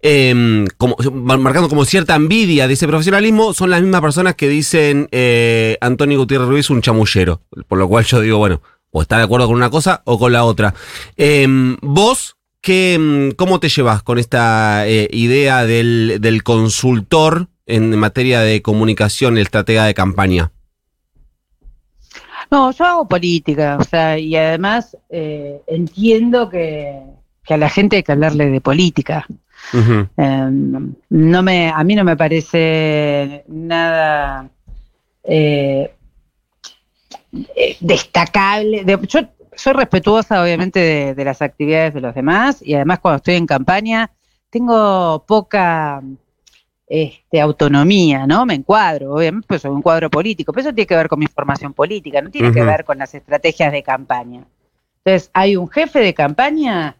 em, 0.00 0.66
marcando 1.12 1.68
como 1.68 1.84
cierta 1.84 2.14
envidia 2.14 2.68
de 2.68 2.74
ese 2.74 2.86
profesionalismo, 2.86 3.52
son 3.54 3.70
las 3.70 3.82
mismas 3.82 4.02
personas 4.02 4.36
que 4.36 4.48
dicen 4.48 5.08
eh, 5.10 5.78
Antonio 5.80 6.18
Gutiérrez 6.18 6.48
Ruiz 6.48 6.70
un 6.70 6.80
chamullero. 6.80 7.42
Por 7.66 7.78
lo 7.78 7.88
cual 7.88 8.04
yo 8.04 8.20
digo, 8.20 8.38
bueno, 8.38 8.62
o 8.94 9.02
está 9.02 9.18
de 9.18 9.24
acuerdo 9.24 9.48
con 9.48 9.56
una 9.56 9.70
cosa 9.70 10.02
o 10.04 10.20
con 10.20 10.32
la 10.32 10.44
otra. 10.44 10.72
Em, 11.16 11.76
vos, 11.82 12.36
qué, 12.60 12.94
em, 12.94 13.32
¿cómo 13.32 13.58
te 13.58 13.68
llevas 13.68 14.04
con 14.04 14.20
esta 14.20 14.86
eh, 14.86 15.08
idea 15.10 15.64
del, 15.66 16.42
consultor 16.44 17.48
en 17.66 17.98
materia 17.98 18.40
de 18.40 18.62
comunicación, 18.62 19.36
estratega 19.36 19.84
de 19.84 19.94
campaña? 19.94 20.52
No, 22.52 22.70
yo 22.70 22.84
hago 22.84 23.08
política, 23.08 23.78
o 23.80 23.82
sea, 23.82 24.16
y 24.16 24.36
además 24.36 24.96
eh, 25.10 25.60
entiendo 25.66 26.48
que, 26.48 27.02
a 27.48 27.56
la 27.56 27.68
gente 27.68 27.96
hay 27.96 28.04
que 28.04 28.12
hablarle 28.12 28.48
de 28.48 28.60
política. 28.60 29.26
Em, 29.72 30.94
no 31.08 31.42
me, 31.42 31.68
a 31.68 31.82
mí 31.82 31.96
no 31.96 32.04
me 32.04 32.16
parece 32.16 33.44
nada 33.48 34.48
eh, 35.24 35.90
eh, 37.56 37.76
destacable. 37.80 38.84
yo 39.08 39.20
soy 39.56 39.72
respetuosa, 39.72 40.42
obviamente, 40.42 41.14
de, 41.14 41.24
las 41.24 41.42
actividades 41.42 41.94
de 41.94 42.00
los 42.00 42.14
demás 42.14 42.60
y 42.62 42.74
además 42.74 42.98
cuando 43.00 43.16
estoy 43.16 43.34
en 43.34 43.46
campaña 43.46 44.10
tengo 44.50 45.24
poca 45.26 46.02
este, 46.86 47.40
autonomía, 47.40 48.26
¿no? 48.26 48.46
Me 48.46 48.54
encuadro, 48.54 49.14
obviamente, 49.14 49.46
pues 49.48 49.62
soy 49.62 49.72
un 49.72 49.82
cuadro 49.82 50.10
político, 50.10 50.52
pero 50.52 50.62
eso 50.68 50.74
tiene 50.74 50.86
que 50.86 50.96
ver 50.96 51.08
con 51.08 51.18
mi 51.18 51.26
formación 51.26 51.72
política, 51.72 52.20
no 52.20 52.30
tiene 52.30 52.52
que 52.52 52.62
ver 52.62 52.84
con 52.84 52.98
las 52.98 53.14
estrategias 53.14 53.72
de 53.72 53.82
campaña. 53.82 54.44
Entonces, 55.04 55.30
hay 55.34 55.56
un 55.56 55.68
jefe 55.68 56.00
de 56.00 56.14
campaña 56.14 56.96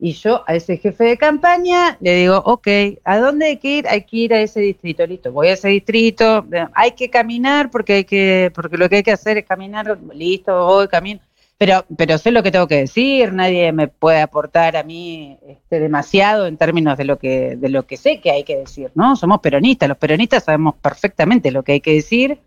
y 0.00 0.12
yo 0.12 0.42
a 0.46 0.54
ese 0.54 0.78
jefe 0.78 1.04
de 1.04 1.18
campaña 1.18 1.98
le 2.00 2.14
digo, 2.14 2.38
ok, 2.44 2.68
¿a 3.04 3.18
dónde 3.18 3.46
hay 3.46 3.56
que 3.58 3.78
ir? 3.78 3.88
Hay 3.88 4.04
que 4.04 4.16
ir 4.16 4.34
a 4.34 4.40
ese 4.40 4.60
distrito, 4.60 5.06
listo, 5.06 5.30
voy 5.30 5.48
a 5.48 5.52
ese 5.52 5.68
distrito, 5.68 6.46
hay 6.72 6.92
que 6.92 7.10
caminar 7.10 7.70
porque 7.70 7.92
hay 7.92 8.04
que, 8.04 8.50
porque 8.54 8.78
lo 8.78 8.88
que 8.88 8.96
hay 8.96 9.02
que 9.02 9.12
hacer 9.12 9.36
es 9.36 9.44
caminar, 9.44 9.98
listo, 10.14 10.64
voy, 10.64 10.88
camino. 10.88 11.20
Pero, 11.58 11.84
pero 11.98 12.16
sé 12.16 12.30
lo 12.30 12.42
que 12.42 12.50
tengo 12.50 12.66
que 12.66 12.76
decir, 12.76 13.34
nadie 13.34 13.70
me 13.72 13.88
puede 13.88 14.22
aportar 14.22 14.78
a 14.78 14.82
mí 14.82 15.36
este, 15.46 15.78
demasiado 15.78 16.46
en 16.46 16.56
términos 16.56 16.96
de 16.96 17.04
lo 17.04 17.18
que, 17.18 17.56
de 17.56 17.68
lo 17.68 17.86
que 17.86 17.98
sé 17.98 18.20
que 18.20 18.30
hay 18.30 18.44
que 18.44 18.56
decir, 18.56 18.90
¿no? 18.94 19.14
Somos 19.14 19.40
peronistas, 19.40 19.86
los 19.86 19.98
peronistas 19.98 20.44
sabemos 20.44 20.76
perfectamente 20.76 21.50
lo 21.50 21.62
que 21.62 21.72
hay 21.72 21.80
que 21.82 21.92
decir. 21.92 22.38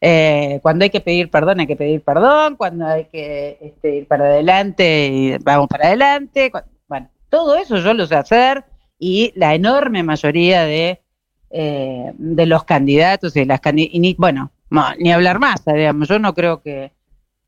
Eh, 0.00 0.58
cuando 0.62 0.82
hay 0.82 0.90
que 0.90 1.00
pedir 1.00 1.30
perdón, 1.30 1.60
hay 1.60 1.68
que 1.68 1.76
pedir 1.76 2.02
perdón, 2.02 2.56
cuando 2.56 2.86
hay 2.86 3.04
que 3.04 3.56
este, 3.60 3.98
ir 3.98 4.08
para 4.08 4.24
adelante, 4.24 5.38
vamos 5.44 5.68
para 5.68 5.86
adelante. 5.86 6.50
Todo 7.28 7.56
eso 7.56 7.78
yo 7.78 7.94
lo 7.94 8.06
sé 8.06 8.14
hacer 8.14 8.64
y 8.98 9.32
la 9.36 9.54
enorme 9.54 10.02
mayoría 10.02 10.64
de, 10.64 11.00
eh, 11.50 12.12
de 12.16 12.46
los 12.46 12.64
candidatos 12.64 13.36
y 13.36 13.44
las 13.44 13.60
candidatas, 13.60 14.14
bueno, 14.18 14.50
ni 14.98 15.12
hablar 15.12 15.38
más, 15.38 15.64
digamos, 15.64 16.08
yo 16.08 16.18
no 16.18 16.34
creo 16.34 16.62
que, 16.62 16.92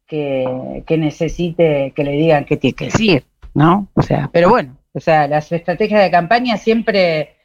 que, 0.06 0.85
necesite 0.97 1.92
que 1.94 2.04
le 2.04 2.12
digan 2.12 2.44
qué 2.44 2.56
tiene 2.56 2.75
que 2.75 2.85
decir, 2.87 3.25
¿no? 3.54 3.88
O 3.94 4.02
sea, 4.02 4.30
pero 4.32 4.49
bueno, 4.49 4.76
o 4.92 5.00
sea, 5.00 5.28
las 5.28 5.50
estrategias 5.52 6.02
de 6.02 6.11
campaña 6.11 6.56
siempre, 6.56 7.37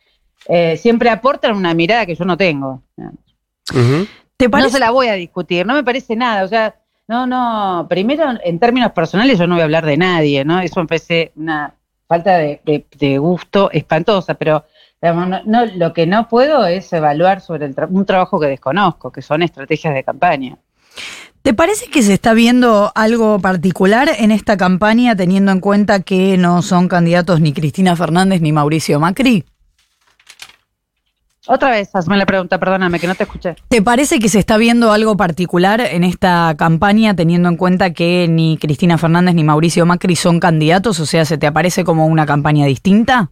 eh, 0.47 0.77
siempre 0.77 1.09
aportan 1.09 1.55
una 1.55 1.73
mirada 1.73 2.05
que 2.05 2.15
yo 2.15 2.25
no 2.25 2.37
tengo. 2.37 2.81
No 4.65 4.69
se 4.69 4.79
la 4.79 4.91
voy 4.91 5.07
a 5.07 5.13
discutir, 5.13 5.65
no 5.65 5.73
me 5.73 5.83
parece 5.83 6.15
nada, 6.15 6.43
o 6.43 6.47
sea, 6.47 6.75
no, 7.07 7.27
no, 7.27 7.85
primero 7.89 8.25
en 8.43 8.59
términos 8.59 8.91
personales 8.91 9.37
yo 9.37 9.47
no 9.47 9.55
voy 9.55 9.61
a 9.61 9.65
hablar 9.65 9.85
de 9.85 9.97
nadie, 9.97 10.45
¿no? 10.45 10.59
Eso 10.61 10.79
empecé 10.79 11.31
una 11.35 11.75
falta 12.13 12.37
de, 12.37 13.17
gusto 13.17 13.71
espantosa, 13.71 14.35
pero 14.35 14.65
no, 15.01 15.65
lo 15.65 15.93
que 15.93 16.05
no 16.05 16.27
puedo 16.27 16.65
es 16.67 16.93
evaluar 16.93 17.41
sobre 17.41 17.71
un 17.89 18.05
trabajo 18.05 18.39
que 18.39 18.47
desconozco, 18.47 19.11
que 19.11 19.23
son 19.23 19.41
estrategias 19.41 19.95
de 19.95 20.03
campaña. 20.03 20.57
¿Te 21.41 21.53
parece 21.53 21.87
que 21.87 22.03
se 22.03 22.13
está 22.13 22.33
viendo 22.33 22.91
algo 22.93 23.39
particular 23.39 24.09
en 24.17 24.31
esta 24.31 24.57
campaña 24.57 25.15
teniendo 25.15 25.51
en 25.51 25.59
cuenta 25.59 26.01
que 26.01 26.37
no 26.37 26.61
son 26.61 26.87
candidatos 26.87 27.41
ni 27.41 27.51
Cristina 27.51 27.95
Fernández 27.95 28.41
ni 28.41 28.51
Mauricio 28.51 28.99
Macri? 28.99 29.43
Otra 31.45 31.71
vez, 31.71 31.93
hazme 31.93 32.15
la 32.15 32.25
pregunta, 32.25 32.57
perdóname, 32.57 32.99
que 32.99 33.07
no 33.07 33.15
te 33.15 33.23
escuché. 33.23 33.55
¿Te 33.67 33.81
parece 33.81 34.19
que 34.19 34.29
se 34.29 34.39
está 34.39 34.55
viendo 34.55 34.93
algo 34.93 35.17
particular 35.17 35.81
en 35.81 36.05
esta 36.05 36.55
campaña 36.57 37.15
teniendo 37.15 37.49
en 37.49 37.57
cuenta 37.57 37.91
que 37.91 38.27
ni 38.29 38.57
Cristina 38.57 38.97
Fernández 38.97 39.35
ni 39.35 39.43
Mauricio 39.43 39.85
Macri 39.85 40.15
son 40.15 40.39
candidatos? 40.39 41.01
O 41.01 41.05
sea, 41.05 41.25
¿se 41.25 41.37
te 41.37 41.45
aparece 41.45 41.83
como 41.83 42.07
una 42.07 42.25
campaña 42.25 42.65
distinta? 42.65 43.29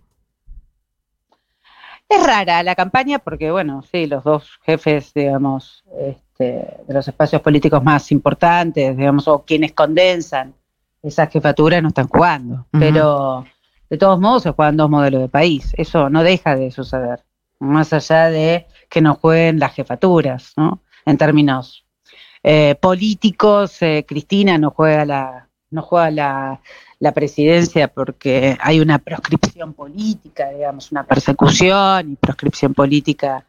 Es 2.09 2.21
rara 2.21 2.61
la 2.63 2.75
campaña 2.75 3.19
porque, 3.19 3.49
bueno, 3.49 3.81
sí, 3.89 4.07
los 4.07 4.25
dos 4.25 4.59
jefes, 4.65 5.13
digamos, 5.13 5.85
este, 5.97 6.67
de 6.85 6.93
los 6.93 7.07
espacios 7.07 7.41
políticos 7.41 7.81
más 7.81 8.11
importantes, 8.11 8.97
digamos, 8.97 9.29
o 9.29 9.43
quienes 9.45 9.71
condensan 9.71 10.53
esa 11.01 11.27
jefatura 11.27 11.81
no 11.81 11.87
están 11.87 12.09
jugando. 12.09 12.65
Pero, 12.71 13.45
de 13.89 13.97
todos 13.97 14.19
modos, 14.19 14.43
se 14.43 14.51
juegan 14.51 14.75
dos 14.75 14.89
modelos 14.89 15.21
de 15.21 15.29
país. 15.29 15.73
Eso 15.77 16.09
no 16.09 16.23
deja 16.23 16.57
de 16.57 16.71
suceder 16.71 17.21
más 17.61 17.93
allá 17.93 18.29
de 18.29 18.67
que 18.89 19.01
no 19.01 19.15
jueguen 19.15 19.59
las 19.59 19.73
jefaturas, 19.73 20.53
¿no? 20.57 20.81
En 21.05 21.17
términos 21.17 21.85
eh, 22.43 22.75
políticos, 22.75 23.81
eh, 23.81 24.05
Cristina 24.07 24.57
no 24.57 24.71
juega 24.71 25.05
la 25.05 25.47
no 25.69 25.81
juega 25.83 26.59
la, 26.99 27.11
presidencia 27.13 27.87
porque 27.87 28.57
hay 28.59 28.79
una 28.81 28.99
proscripción 28.99 29.73
política, 29.73 30.49
digamos, 30.49 30.91
una 30.91 31.03
persecución 31.05 32.11
y 32.11 32.15
proscripción 32.15 32.73
política 32.73 33.45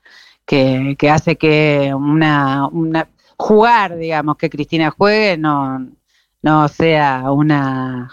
que, 0.46 0.96
hace 1.10 1.36
que 1.36 1.92
una, 1.94 2.68
una 2.68 3.08
jugar, 3.36 3.96
digamos, 3.96 4.36
que 4.36 4.48
Cristina 4.50 4.90
juegue 4.90 5.36
no, 5.36 5.88
no 6.42 6.68
sea 6.68 7.30
una, 7.32 8.10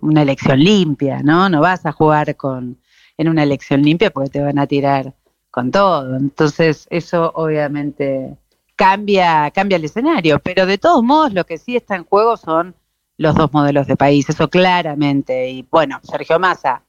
una 0.00 0.22
elección 0.22 0.60
limpia, 0.60 1.20
¿no? 1.22 1.48
No 1.48 1.60
vas 1.60 1.84
a 1.84 1.92
jugar 1.92 2.36
con 2.36 2.78
en 3.18 3.28
una 3.28 3.42
elección 3.42 3.82
limpia 3.82 4.10
porque 4.10 4.30
te 4.30 4.40
van 4.40 4.58
a 4.58 4.66
tirar 4.66 5.14
con 5.50 5.70
todo. 5.70 6.16
Entonces, 6.16 6.86
eso 6.90 7.32
obviamente 7.34 8.36
cambia, 8.76 9.50
cambia 9.50 9.76
el 9.76 9.84
escenario. 9.84 10.38
Pero 10.38 10.66
de 10.66 10.78
todos 10.78 11.02
modos, 11.02 11.32
lo 11.32 11.44
que 11.44 11.58
sí 11.58 11.76
está 11.76 11.96
en 11.96 12.04
juego 12.04 12.36
son 12.36 12.74
los 13.18 13.34
dos 13.34 13.52
modelos 13.52 13.86
de 13.86 13.96
país, 13.96 14.28
eso 14.30 14.48
claramente. 14.48 15.50
Y 15.50 15.66
bueno, 15.70 16.00
Sergio 16.02 16.38
Massa 16.38 16.82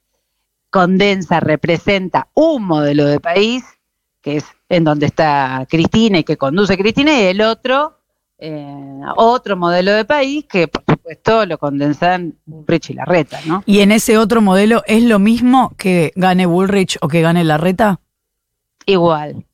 condensa, 0.70 1.40
representa 1.40 2.28
un 2.34 2.64
modelo 2.64 3.04
de 3.06 3.18
país, 3.18 3.64
que 4.22 4.36
es 4.36 4.44
en 4.68 4.84
donde 4.84 5.06
está 5.06 5.66
Cristina 5.68 6.20
y 6.20 6.24
que 6.24 6.36
conduce 6.36 6.78
Cristina, 6.78 7.18
y 7.18 7.24
el 7.24 7.40
otro, 7.40 7.98
eh, 8.38 9.00
otro 9.16 9.56
modelo 9.56 9.92
de 9.92 10.04
país 10.04 10.44
que 10.44 10.68
por 10.68 10.84
supuesto 10.88 11.44
lo 11.44 11.58
condensan 11.58 12.36
Bullrich 12.46 12.90
y 12.90 12.94
Larreta, 12.94 13.40
¿no? 13.46 13.64
¿Y 13.66 13.80
en 13.80 13.90
ese 13.90 14.16
otro 14.16 14.40
modelo 14.40 14.84
es 14.86 15.02
lo 15.02 15.18
mismo 15.18 15.74
que 15.76 16.12
gane 16.14 16.46
Bullrich 16.46 16.98
o 17.00 17.08
que 17.08 17.20
gane 17.20 17.42
Larreta? 17.42 17.98
Igual. 18.90 19.44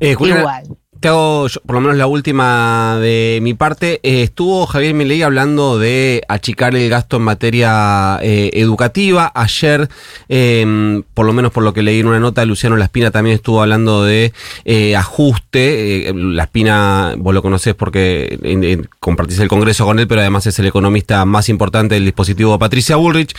Eh, 0.00 0.12
Igual 0.18 0.78
te 1.04 1.08
hago 1.08 1.48
por 1.66 1.74
lo 1.74 1.82
menos 1.82 1.98
la 1.98 2.06
última 2.06 2.96
de 2.98 3.38
mi 3.42 3.52
parte. 3.52 4.00
Eh, 4.02 4.22
estuvo 4.22 4.64
Javier 4.64 4.94
Milei 4.94 5.20
hablando 5.20 5.78
de 5.78 6.22
achicar 6.28 6.74
el 6.74 6.88
gasto 6.88 7.18
en 7.18 7.24
materia 7.24 8.18
eh, 8.22 8.48
educativa. 8.54 9.30
Ayer, 9.34 9.90
em, 10.30 11.02
por 11.12 11.26
lo 11.26 11.34
menos 11.34 11.52
por 11.52 11.62
lo 11.62 11.74
que 11.74 11.82
leí 11.82 12.00
en 12.00 12.06
una 12.06 12.20
nota, 12.20 12.46
Luciano 12.46 12.78
Laspina 12.78 13.10
también 13.10 13.36
estuvo 13.36 13.60
hablando 13.60 14.02
de 14.02 14.32
eh, 14.64 14.96
ajuste. 14.96 16.10
Laspina, 16.14 17.16
vos 17.18 17.34
lo 17.34 17.42
conocés 17.42 17.74
porque 17.74 18.88
compartís 18.98 19.38
el 19.40 19.48
Congreso 19.48 19.84
con 19.84 19.98
él, 19.98 20.08
pero 20.08 20.22
además 20.22 20.46
es 20.46 20.58
el 20.58 20.68
economista 20.68 21.22
más 21.26 21.50
importante 21.50 21.96
del 21.96 22.06
dispositivo 22.06 22.58
Patricia 22.58 22.96
Bullrich, 22.96 23.36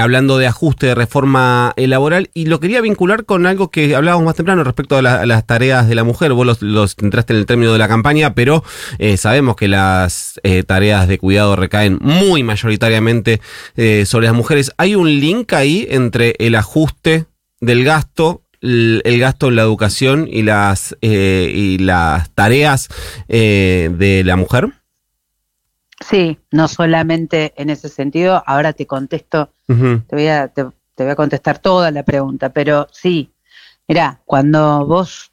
hablando 0.00 0.38
de 0.38 0.48
ajuste, 0.48 0.86
de 0.86 0.96
reforma 0.96 1.72
laboral. 1.76 2.30
Y 2.34 2.46
lo 2.46 2.58
quería 2.58 2.80
vincular 2.80 3.24
con 3.26 3.46
algo 3.46 3.70
que 3.70 3.94
hablábamos 3.94 4.26
más 4.26 4.34
temprano 4.34 4.64
respecto 4.64 4.96
a, 4.96 5.02
las 5.02 5.46
tareas 5.46 5.86
de 5.86 5.94
la 5.94 6.02
mujer. 6.02 6.32
Vos 6.32 6.60
los 6.62 6.95
entraste 6.98 7.32
en 7.32 7.40
el 7.40 7.46
término 7.46 7.72
de 7.72 7.78
la 7.78 7.88
campaña, 7.88 8.34
pero 8.34 8.64
eh, 8.98 9.16
sabemos 9.16 9.56
que 9.56 9.68
las 9.68 10.40
eh, 10.42 10.62
tareas 10.62 11.08
de 11.08 11.18
cuidado 11.18 11.56
recaen 11.56 11.98
muy 12.00 12.42
mayoritariamente 12.42 13.40
eh, 13.76 14.06
sobre 14.06 14.26
las 14.26 14.36
mujeres. 14.36 14.72
¿Hay 14.76 14.94
un 14.94 15.08
link 15.08 15.52
ahí 15.52 15.86
entre 15.90 16.34
el 16.38 16.54
ajuste 16.54 17.26
del 17.60 17.84
gasto 17.84 18.42
el, 18.60 19.18
gasto 19.20 19.48
en 19.48 19.56
la 19.56 19.62
educación 19.62 20.28
y 20.30 20.42
las, 20.42 20.96
eh, 21.00 21.50
y 21.54 21.78
las 21.78 22.30
tareas 22.30 22.88
eh, 23.28 23.90
de 23.92 24.24
la 24.24 24.36
mujer? 24.36 24.72
Sí, 26.00 26.38
no 26.50 26.68
solamente 26.68 27.54
en 27.56 27.70
ese 27.70 27.88
sentido, 27.88 28.42
ahora 28.46 28.72
te 28.74 28.86
contesto, 28.86 29.50
te 29.66 29.74
voy 30.10 30.26
a, 30.26 30.48
te, 30.48 30.64
te 30.94 31.04
voy 31.04 31.12
a 31.12 31.16
contestar 31.16 31.58
toda 31.58 31.90
la 31.90 32.02
pregunta, 32.02 32.50
pero 32.50 32.86
sí, 32.92 33.32
mira, 33.88 34.20
cuando 34.26 34.84
vos 34.86 35.32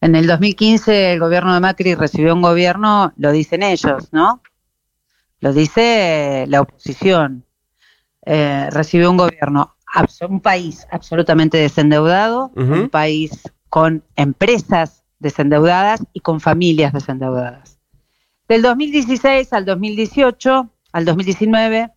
en 0.00 0.14
el 0.14 0.26
2015 0.26 1.12
el 1.12 1.20
gobierno 1.20 1.54
de 1.54 1.60
Macri 1.60 1.94
recibió 1.94 2.34
un 2.34 2.42
gobierno, 2.42 3.12
lo 3.16 3.32
dicen 3.32 3.62
ellos, 3.62 4.12
¿no? 4.12 4.42
Lo 5.40 5.52
dice 5.52 6.44
la 6.48 6.60
oposición. 6.62 7.44
Eh, 8.24 8.68
recibió 8.70 9.10
un 9.10 9.16
gobierno, 9.16 9.76
un 10.28 10.40
país 10.40 10.86
absolutamente 10.90 11.58
desendeudado, 11.58 12.50
un 12.82 12.88
país 12.90 13.30
con 13.68 14.02
empresas 14.16 15.04
desendeudadas 15.18 16.02
y 16.12 16.20
con 16.20 16.40
familias 16.40 16.92
desendeudadas. 16.92 17.78
Del 18.48 18.62
2016 18.62 19.52
al 19.52 19.64
2018, 19.64 20.70
al 20.92 21.04
2019, 21.04 21.90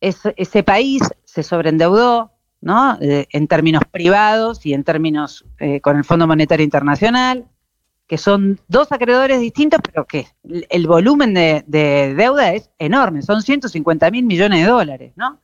es- 0.00 0.20
ese 0.36 0.62
país 0.62 1.02
se 1.24 1.42
sobreendeudó, 1.42 2.32
¿no? 2.60 2.98
Eh, 3.00 3.26
en 3.30 3.48
términos 3.48 3.82
privados 3.90 4.64
y 4.66 4.74
en 4.74 4.84
términos 4.84 5.44
eh, 5.58 5.80
con 5.80 5.96
el 5.96 6.04
Fondo 6.04 6.26
Monetario 6.26 6.64
Internacional, 6.64 7.46
que 8.06 8.18
son 8.18 8.60
dos 8.68 8.90
acreedores 8.92 9.40
distintos, 9.40 9.80
pero 9.82 10.06
que 10.06 10.26
el, 10.42 10.86
volumen 10.86 11.32
de, 11.32 11.64
de 11.66 12.14
deuda 12.14 12.52
es 12.52 12.70
enorme, 12.78 13.22
son 13.22 13.42
150 13.42 14.10
mil 14.10 14.24
millones 14.24 14.64
de 14.64 14.70
dólares, 14.70 15.12
¿no? 15.16 15.40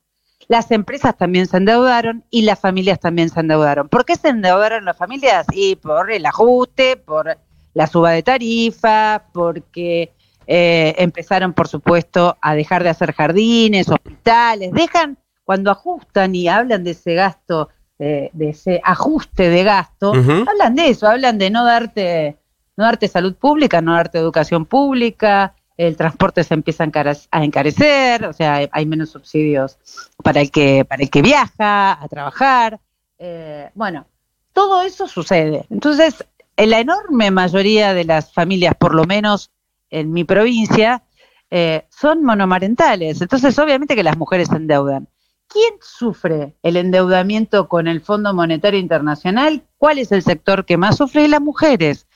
Las 0.49 0.71
empresas 0.71 1.17
también 1.17 1.47
se 1.47 1.57
endeudaron 1.57 2.25
y 2.31 2.43
las 2.43 2.61
familias 2.61 3.01
también 3.01 3.31
se 3.31 3.41
endeudaron. 3.41 3.89
¿Por 3.89 4.05
qué 4.05 4.17
se 4.17 4.29
endeudaron 4.29 4.85
las 4.85 4.97
familias? 4.97 5.47
Y 5.53 5.77
por 5.77 6.11
el 6.13 6.25
ajuste, 6.25 6.97
por 6.97 7.37
la 7.75 7.87
suba 7.87 8.13
de 8.13 8.23
tarifa, 8.23 9.25
porque 9.33 10.13
eh, 10.47 10.95
empezaron, 10.99 11.53
por 11.53 11.67
supuesto, 11.67 12.37
a 12.41 12.55
dejar 12.55 12.85
de 12.85 12.91
hacer 12.91 13.13
jardines, 13.13 13.89
hospitales, 13.89 14.73
dejan, 14.73 15.19
cuando 15.47 15.71
ajustan 15.71 16.35
y 16.35 16.49
hablan 16.49 16.85
de 16.85 16.91
ese 16.91 17.15
gasto, 17.15 17.71
eh, 17.99 18.29
de 18.35 18.51
ese 18.51 18.81
ajuste 18.85 19.49
de 19.49 19.65
gasto, 19.65 20.13
hablan 20.47 20.75
de 20.75 20.89
eso, 20.91 21.07
hablan 21.09 21.39
de 21.39 21.49
no 21.51 21.65
darte, 21.65 22.37
no 22.77 22.85
darte 22.85 23.09
salud 23.09 23.35
pública, 23.37 23.81
no 23.81 23.95
darte 23.95 24.19
educación 24.19 24.67
pública, 24.67 25.55
el 25.79 25.97
transporte 25.97 26.43
se 26.45 26.55
empieza 26.55 26.85
a 26.85 26.89
encare- 26.89 27.29
a 27.31 27.45
encarecer, 27.45 28.27
o 28.27 28.33
sea, 28.33 28.55
hay- 28.57 28.69
hay 28.73 28.87
menos 28.87 29.11
subsidios 29.11 29.79
para 30.23 30.41
el 30.41 30.51
que, 30.51 30.85
para 30.85 31.03
el 31.03 31.09
que 31.11 31.23
viaja 31.23 31.93
a 32.03 32.09
trabajar. 32.09 32.81
eh, 33.19 33.71
bueno, 33.75 34.05
todo 34.53 34.83
eso 34.83 35.09
sucede. 35.09 35.65
Entonces, 35.71 36.23
en 36.59 36.69
la 36.71 36.81
enorme 36.81 37.31
mayoría 37.31 37.95
de 37.95 38.05
las 38.05 38.31
familias, 38.33 38.75
por 38.75 38.95
lo 38.95 39.05
menos 39.05 39.51
en 39.89 40.13
mi 40.13 40.25
provincia, 40.25 41.03
eh, 41.51 41.87
son 41.89 42.23
monomarentales. 42.25 43.23
Entonces, 43.23 43.59
obviamente 43.59 43.95
que 43.97 44.03
las 44.03 44.19
mujeres 44.19 44.49
se 44.49 44.57
endeudan. 44.57 45.09
¿Quién 45.49 45.75
sufre 45.81 46.57
el 46.63 46.77
endeudamiento 46.77 47.69
con 47.69 47.87
el 47.87 48.01
Fondo 48.01 48.35
Monetario 48.35 48.81
Internacional? 48.81 49.65
¿Cuál 49.79 49.99
es 49.99 50.13
el 50.13 50.23
sector 50.23 50.65
que 50.65 50.77
más 50.77 50.97
sufre? 50.97 51.29
Las 51.29 51.41
mujeres. 51.41 52.07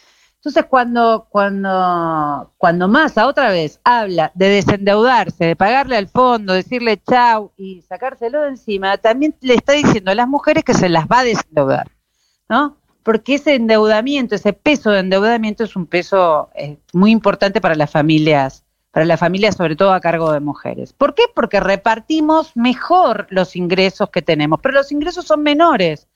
Entonces, 0.41 0.65
cuando, 0.71 1.27
cuando, 1.29 2.55
cuando 2.57 2.89
Massa 2.89 3.27
otra 3.27 3.51
vez 3.51 3.79
habla 3.85 4.33
de 4.35 4.49
desendeudarse, 4.49 5.45
de 5.45 5.55
pagarle 5.55 5.99
al 5.99 6.09
fondo, 6.09 6.55
decirle 6.55 6.99
chau 7.07 7.53
y 7.59 7.83
sacárselo 7.83 8.41
de 8.43 8.49
encima, 8.49 8.97
también 8.97 9.37
le 9.43 9.55
está 9.55 9.75
diciendo 9.75 10.11
a 10.11 10.15
las 10.15 10.27
mujeres 10.27 10.65
que 10.65 10.73
se 10.73 10.89
las 10.89 11.05
va 11.05 11.19
a 11.19 11.25
desendeudar, 11.25 11.91
¿no? 12.49 12.79
Porque 13.03 13.35
ese 13.35 13.55
endeudamiento, 13.55 14.35
ese 14.35 14.55
peso 14.55 14.91
de 14.91 15.01
endeudamiento 15.01 15.63
es 15.63 15.77
un 15.77 15.85
peso 15.85 16.49
eh, 16.55 16.79
muy 16.95 17.11
importante 17.11 17.61
para 17.61 17.75
las 17.75 17.91
familias, 17.91 18.65
para 18.91 19.07
las 19.07 19.21
familias 19.21 19.57
sobre 19.57 19.77
todo 19.77 19.93
a 19.93 20.01
cargo 20.01 20.33
de 20.33 20.41
mujeres. 20.41 20.93
¿Por 20.93 21.15
qué? 21.15 21.25
Porque 21.35 21.61
repartimos 21.61 22.57
mejor 22.57 23.27
los 23.31 23.55
ingresos 23.57 24.11
que 24.11 24.23
tenemos, 24.23 24.61
pero 24.61 24.75
los 24.75 24.91
ingresos 24.93 25.25
son 25.27 25.43
menores, 25.43 26.09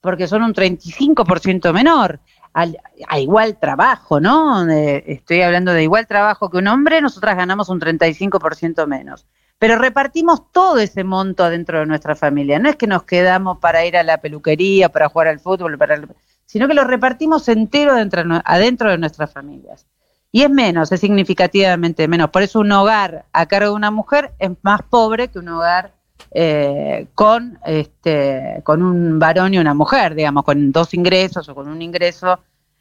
porque 0.00 0.26
son 0.28 0.42
un 0.42 0.52
35% 0.54 1.72
menor 1.72 2.20
al- 2.52 2.78
a 3.08 3.18
igual 3.18 3.58
trabajo, 3.58 4.20
¿no? 4.20 4.68
Estoy 4.70 5.42
hablando 5.42 5.72
de 5.72 5.82
igual 5.82 6.06
trabajo 6.06 6.50
que 6.50 6.58
un 6.58 6.68
hombre, 6.68 7.00
nosotras 7.00 7.36
ganamos 7.36 7.68
un 7.68 7.80
35% 7.80 8.86
menos. 8.86 9.26
Pero 9.58 9.76
repartimos 9.76 10.50
todo 10.52 10.78
ese 10.78 11.04
monto 11.04 11.44
adentro 11.44 11.80
de 11.80 11.86
nuestra 11.86 12.16
familia. 12.16 12.58
No 12.58 12.68
es 12.70 12.76
que 12.76 12.86
nos 12.86 13.02
quedamos 13.02 13.58
para 13.58 13.84
ir 13.84 13.96
a 13.96 14.02
la 14.02 14.18
peluquería, 14.18 14.88
para 14.88 15.08
jugar 15.10 15.28
al 15.28 15.38
fútbol, 15.38 15.76
para 15.76 15.94
el- 15.96 16.08
sino 16.46 16.66
que 16.66 16.74
lo 16.74 16.84
repartimos 16.84 17.46
entero 17.48 17.94
dentro, 17.94 18.22
adentro 18.44 18.90
de 18.90 18.98
nuestras 18.98 19.32
familias. 19.32 19.86
Y 20.32 20.42
es 20.42 20.50
menos, 20.50 20.92
es 20.92 21.00
significativamente 21.00 22.06
menos. 22.06 22.30
Por 22.30 22.42
eso 22.42 22.60
un 22.60 22.70
hogar 22.72 23.24
a 23.32 23.46
cargo 23.46 23.70
de 23.70 23.76
una 23.76 23.90
mujer 23.90 24.32
es 24.38 24.50
más 24.62 24.82
pobre 24.82 25.28
que 25.28 25.38
un 25.38 25.48
hogar 25.48 25.92
eh, 26.32 27.08
con, 27.14 27.58
este, 27.64 28.60
con 28.62 28.82
un 28.82 29.18
varón 29.18 29.54
y 29.54 29.58
una 29.58 29.74
mujer, 29.74 30.14
digamos, 30.14 30.44
con 30.44 30.70
dos 30.70 30.94
ingresos 30.94 31.48
o 31.48 31.54
con 31.54 31.68
un 31.68 31.82
ingreso, 31.82 32.38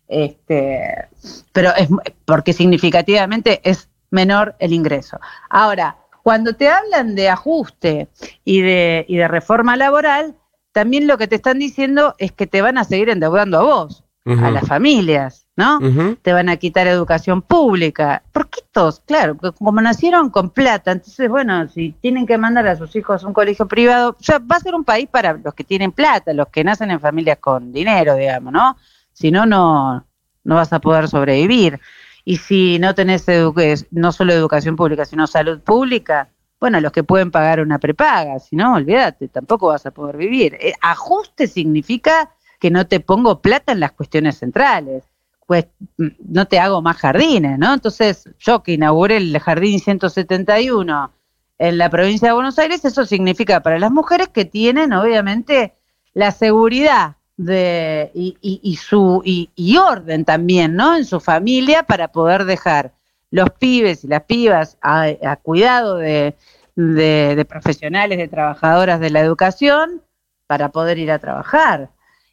este, 0.07 1.07
pero 1.51 1.73
es 1.75 1.89
porque 2.25 2.53
significativamente 2.53 3.61
es 3.63 3.89
menor 4.11 4.55
el 4.59 4.73
ingreso. 4.73 5.19
Ahora, 5.49 5.97
cuando 6.21 6.53
te 6.53 6.67
hablan 6.67 7.15
de 7.15 7.29
ajuste 7.29 8.07
y 8.45 8.61
de, 8.61 9.05
y 9.07 9.17
de 9.17 9.27
reforma 9.27 9.75
laboral, 9.75 10.35
también 10.71 11.07
lo 11.07 11.17
que 11.17 11.27
te 11.27 11.35
están 11.35 11.57
diciendo 11.57 12.13
es 12.19 12.31
que 12.31 12.45
te 12.45 12.61
van 12.61 12.77
a 12.77 12.83
seguir 12.83 13.09
endeudando 13.09 13.59
a 13.59 13.63
vos, 13.63 14.03
a 14.31 14.51
las 14.51 14.67
familias, 14.67 15.45
¿no? 15.55 15.79
Te 16.21 16.33
van 16.33 16.49
a 16.49 16.57
quitar 16.57 16.87
educación 16.87 17.41
pública. 17.41 18.21
Porquitos, 18.31 19.01
claro, 19.05 19.35
porque 19.35 19.57
como 19.57 19.81
nacieron 19.81 20.29
con 20.29 20.49
plata, 20.49 20.91
entonces, 20.91 21.29
bueno, 21.29 21.67
si 21.67 21.91
tienen 22.01 22.25
que 22.25 22.37
mandar 22.37 22.67
a 22.67 22.75
sus 22.75 22.95
hijos 22.95 23.23
a 23.23 23.27
un 23.27 23.33
colegio 23.33 23.67
privado, 23.67 24.15
ya 24.19 24.39
va 24.39 24.57
a 24.57 24.59
ser 24.59 24.75
un 24.75 24.83
país 24.83 25.07
para 25.09 25.33
los 25.33 25.53
que 25.53 25.63
tienen 25.63 25.91
plata, 25.91 26.33
los 26.33 26.47
que 26.49 26.63
nacen 26.63 26.91
en 26.91 26.99
familias 26.99 27.39
con 27.39 27.71
dinero, 27.71 28.15
digamos, 28.15 28.53
¿no? 28.53 28.77
Si 29.13 29.31
no, 29.31 29.45
no, 29.45 30.05
no 30.43 30.55
vas 30.55 30.71
a 30.73 30.79
poder 30.79 31.07
sobrevivir. 31.07 31.79
Y 32.25 32.37
si 32.37 32.79
no 32.79 32.93
tenés 32.93 33.27
edu- 33.27 33.87
no 33.91 34.11
solo 34.11 34.33
educación 34.33 34.75
pública, 34.75 35.05
sino 35.05 35.25
salud 35.27 35.59
pública, 35.61 36.29
bueno, 36.59 36.79
los 36.81 36.91
que 36.91 37.03
pueden 37.03 37.31
pagar 37.31 37.61
una 37.61 37.79
prepaga, 37.79 38.37
si 38.39 38.55
no, 38.55 38.75
olvídate, 38.75 39.29
tampoco 39.29 39.67
vas 39.67 39.85
a 39.85 39.91
poder 39.91 40.17
vivir. 40.17 40.55
Eh, 40.59 40.73
ajuste 40.81 41.47
significa 41.47 42.31
que 42.59 42.69
no 42.71 42.85
te 42.87 42.99
pongo 42.99 43.41
plata 43.41 43.71
en 43.71 43.79
las 43.79 43.93
cuestiones 43.93 44.37
centrales 44.37 45.03
pues 45.47 45.65
mm, 45.97 46.07
no 46.31 46.45
te 46.45 46.59
hago 46.59 46.83
más 46.83 46.97
jardines, 46.97 47.57
¿no? 47.57 47.73
Entonces, 47.73 48.29
yo 48.37 48.61
que 48.61 48.73
inauguré 48.73 49.17
el 49.17 49.39
jardín 49.39 49.79
171 49.79 51.11
en 51.57 51.77
la 51.79 51.89
provincia 51.89 52.27
de 52.27 52.33
Buenos 52.35 52.59
Aires, 52.59 52.85
eso 52.85 53.03
significa 53.03 53.59
para 53.63 53.79
las 53.79 53.89
mujeres 53.89 54.27
que 54.27 54.45
tienen, 54.45 54.93
obviamente, 54.93 55.73
la 56.13 56.29
seguridad 56.31 57.15
de, 57.35 58.11
y, 58.13 58.37
y- 58.61 58.75
su, 58.75 59.23
y, 59.25 59.77
orden 59.77 60.23
también, 60.23 60.75
¿no? 60.75 60.95
En 60.95 61.05
su 61.05 61.19
familia 61.19 61.81
para 61.81 62.09
poder 62.09 62.45
dejar 62.45 62.91
los 63.31 63.49
pibes 63.49 64.03
y 64.03 64.07
las 64.07 64.23
pibas 64.25 64.77
a, 64.83 65.07
cuidado 65.41 65.95
de- 65.97 66.35
de 66.75 67.45
profesionales, 67.49 68.19
de 68.19 68.27
trabajadoras 68.27 68.99
de 68.99 69.09
la 69.09 69.21
educación, 69.21 70.03
para 70.45 70.69
poder 70.69 70.99
ir 70.99 71.11
a 71.11 71.17
trabajar. 71.17 71.89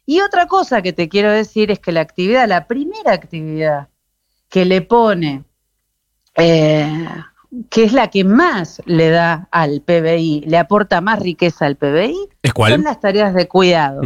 Y 0.09 0.21
otra 0.21 0.47
cosa 0.47 0.81
que 0.81 0.93
te 0.93 1.09
quiero 1.09 1.29
decir 1.29 1.69
es 1.69 1.79
que 1.79 1.91
la 1.91 1.99
actividad, 1.99 2.47
la 2.47 2.65
primera 2.65 3.11
actividad 3.11 3.89
que 4.47 4.63
le 4.63 4.81
pone, 4.81 5.43
eh, 6.35 7.05
que 7.69 7.83
es 7.83 7.91
la 7.91 8.09
que 8.09 8.23
más 8.23 8.81
le 8.85 9.09
da 9.09 9.49
al 9.51 9.81
PBI, 9.81 10.45
le 10.47 10.57
aporta 10.57 11.01
más 11.01 11.19
riqueza 11.19 11.65
al 11.65 11.75
PBI, 11.75 12.15
¿Es 12.41 12.51
son 12.51 12.53
cuál? 12.53 12.81
las 12.83 13.01
tareas 13.01 13.33
de 13.33 13.49
cuidado. 13.49 14.01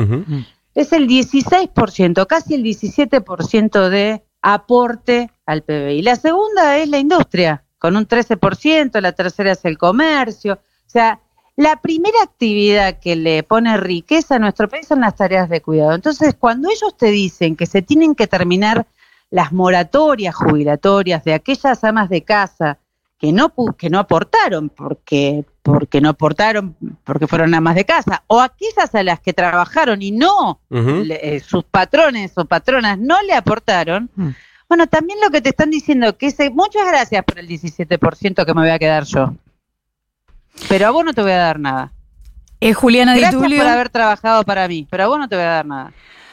Es 0.73 0.91
el 0.91 1.07
16%, 1.07 2.25
casi 2.25 2.55
el 2.55 2.63
17% 2.63 3.89
de 3.89 4.23
aporte 4.41 5.29
al 5.45 5.61
PBI. 5.61 6.01
La 6.01 6.15
segunda 6.15 6.79
es 6.79 6.89
la 6.89 6.97
industria, 6.97 7.63
con 7.77 7.95
un 7.95 8.07
13%, 8.07 8.99
la 9.01 9.11
tercera 9.11 9.51
es 9.51 9.63
el 9.65 9.77
comercio. 9.77 10.53
O 10.53 10.89
sea, 10.89 11.19
la 11.57 11.75
primera 11.75 12.21
actividad 12.23 12.99
que 12.99 13.15
le 13.15 13.43
pone 13.43 13.77
riqueza 13.77 14.35
a 14.35 14.39
nuestro 14.39 14.67
país 14.69 14.87
son 14.87 15.01
las 15.01 15.15
tareas 15.15 15.49
de 15.49 15.61
cuidado. 15.61 15.93
Entonces, 15.93 16.35
cuando 16.39 16.69
ellos 16.69 16.95
te 16.97 17.07
dicen 17.11 17.55
que 17.55 17.65
se 17.65 17.81
tienen 17.81 18.15
que 18.15 18.27
terminar 18.27 18.85
las 19.29 19.51
moratorias 19.51 20.33
jubilatorias 20.35 21.23
de 21.23 21.33
aquellas 21.33 21.83
amas 21.83 22.09
de 22.09 22.23
casa 22.23 22.77
que 23.17 23.31
no 23.31 23.49
pu- 23.53 23.75
que 23.75 23.89
no 23.89 23.99
aportaron 23.99 24.69
porque 24.69 25.45
porque 25.61 26.01
no 26.01 26.09
aportaron 26.09 26.75
porque 27.03 27.27
fueron 27.27 27.53
amas 27.53 27.75
de 27.75 27.85
casa 27.85 28.23
o 28.27 28.41
aquellas 28.41 28.95
a 28.95 29.03
las 29.03 29.19
que 29.19 29.31
trabajaron 29.31 30.01
y 30.01 30.11
no 30.11 30.59
le- 31.03 31.35
eh, 31.35 31.39
sus 31.39 31.63
patrones 31.63 32.31
o 32.37 32.45
patronas 32.45 32.97
no 32.97 33.21
le 33.21 33.33
aportaron 33.35 34.09
Mm. 34.15 34.29
bueno 34.67 34.87
también 34.87 35.19
lo 35.23 35.29
que 35.29 35.39
te 35.41 35.49
están 35.49 35.69
diciendo 35.69 36.17
que 36.17 36.27
ese 36.27 36.49
muchas 36.49 36.85
gracias 36.87 37.23
por 37.23 37.37
el 37.37 37.47
17% 37.47 38.43
que 38.45 38.53
me 38.55 38.61
voy 38.61 38.71
a 38.71 38.79
quedar 38.79 39.03
yo 39.03 39.33
pero 40.69 40.87
a 40.87 40.91
vos 40.91 41.03
no 41.05 41.13
te 41.13 41.21
voy 41.21 41.31
a 41.31 41.37
dar 41.37 41.59
nada 41.59 41.91
Es 42.59 42.75
Juliana 42.75 43.13
Di 43.13 43.21
gracias 43.21 43.41
Tulio. 43.41 43.59
por 43.59 43.67
haber 43.67 43.89
trabajado 43.89 44.43
para 44.43 44.67
mí 44.67 44.87
pero 44.89 45.03
a 45.03 45.07
vos 45.07 45.19
no 45.19 45.27
te 45.27 45.35
voy 45.35 45.45
a 45.45 45.49
dar 45.49 45.65
nada 45.65 45.91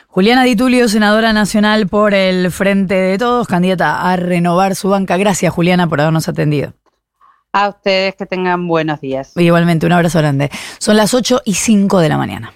Juliana 0.09 0.43
Di 0.43 0.57
Tulio, 0.57 0.89
senadora 0.89 1.33
nacional 1.33 1.87
por 1.87 2.15
el 2.15 2.51
Frente 2.51 2.95
de 2.95 3.19
Todos, 3.19 3.47
candidata 3.47 4.11
a 4.11 4.17
renovar 4.17 4.75
su 4.75 4.89
banca. 4.89 5.17
Gracias, 5.19 5.53
Juliana, 5.53 5.87
por 5.87 6.01
habernos 6.01 6.29
atendido. 6.29 6.73
A 7.53 7.69
ustedes 7.69 8.17
que 8.17 8.27
tengan 8.27 8.67
buenos 8.67 9.01
días. 9.01 9.33
Igualmente, 9.37 9.87
un 9.87 9.93
abrazo 9.93 10.19
grande. 10.19 10.51
Son 10.79 10.97
las 10.97 11.13
8 11.15 11.43
y 11.45 11.55
5 11.55 12.01
de 12.01 12.09
la 12.09 12.17
mañana. 12.17 12.53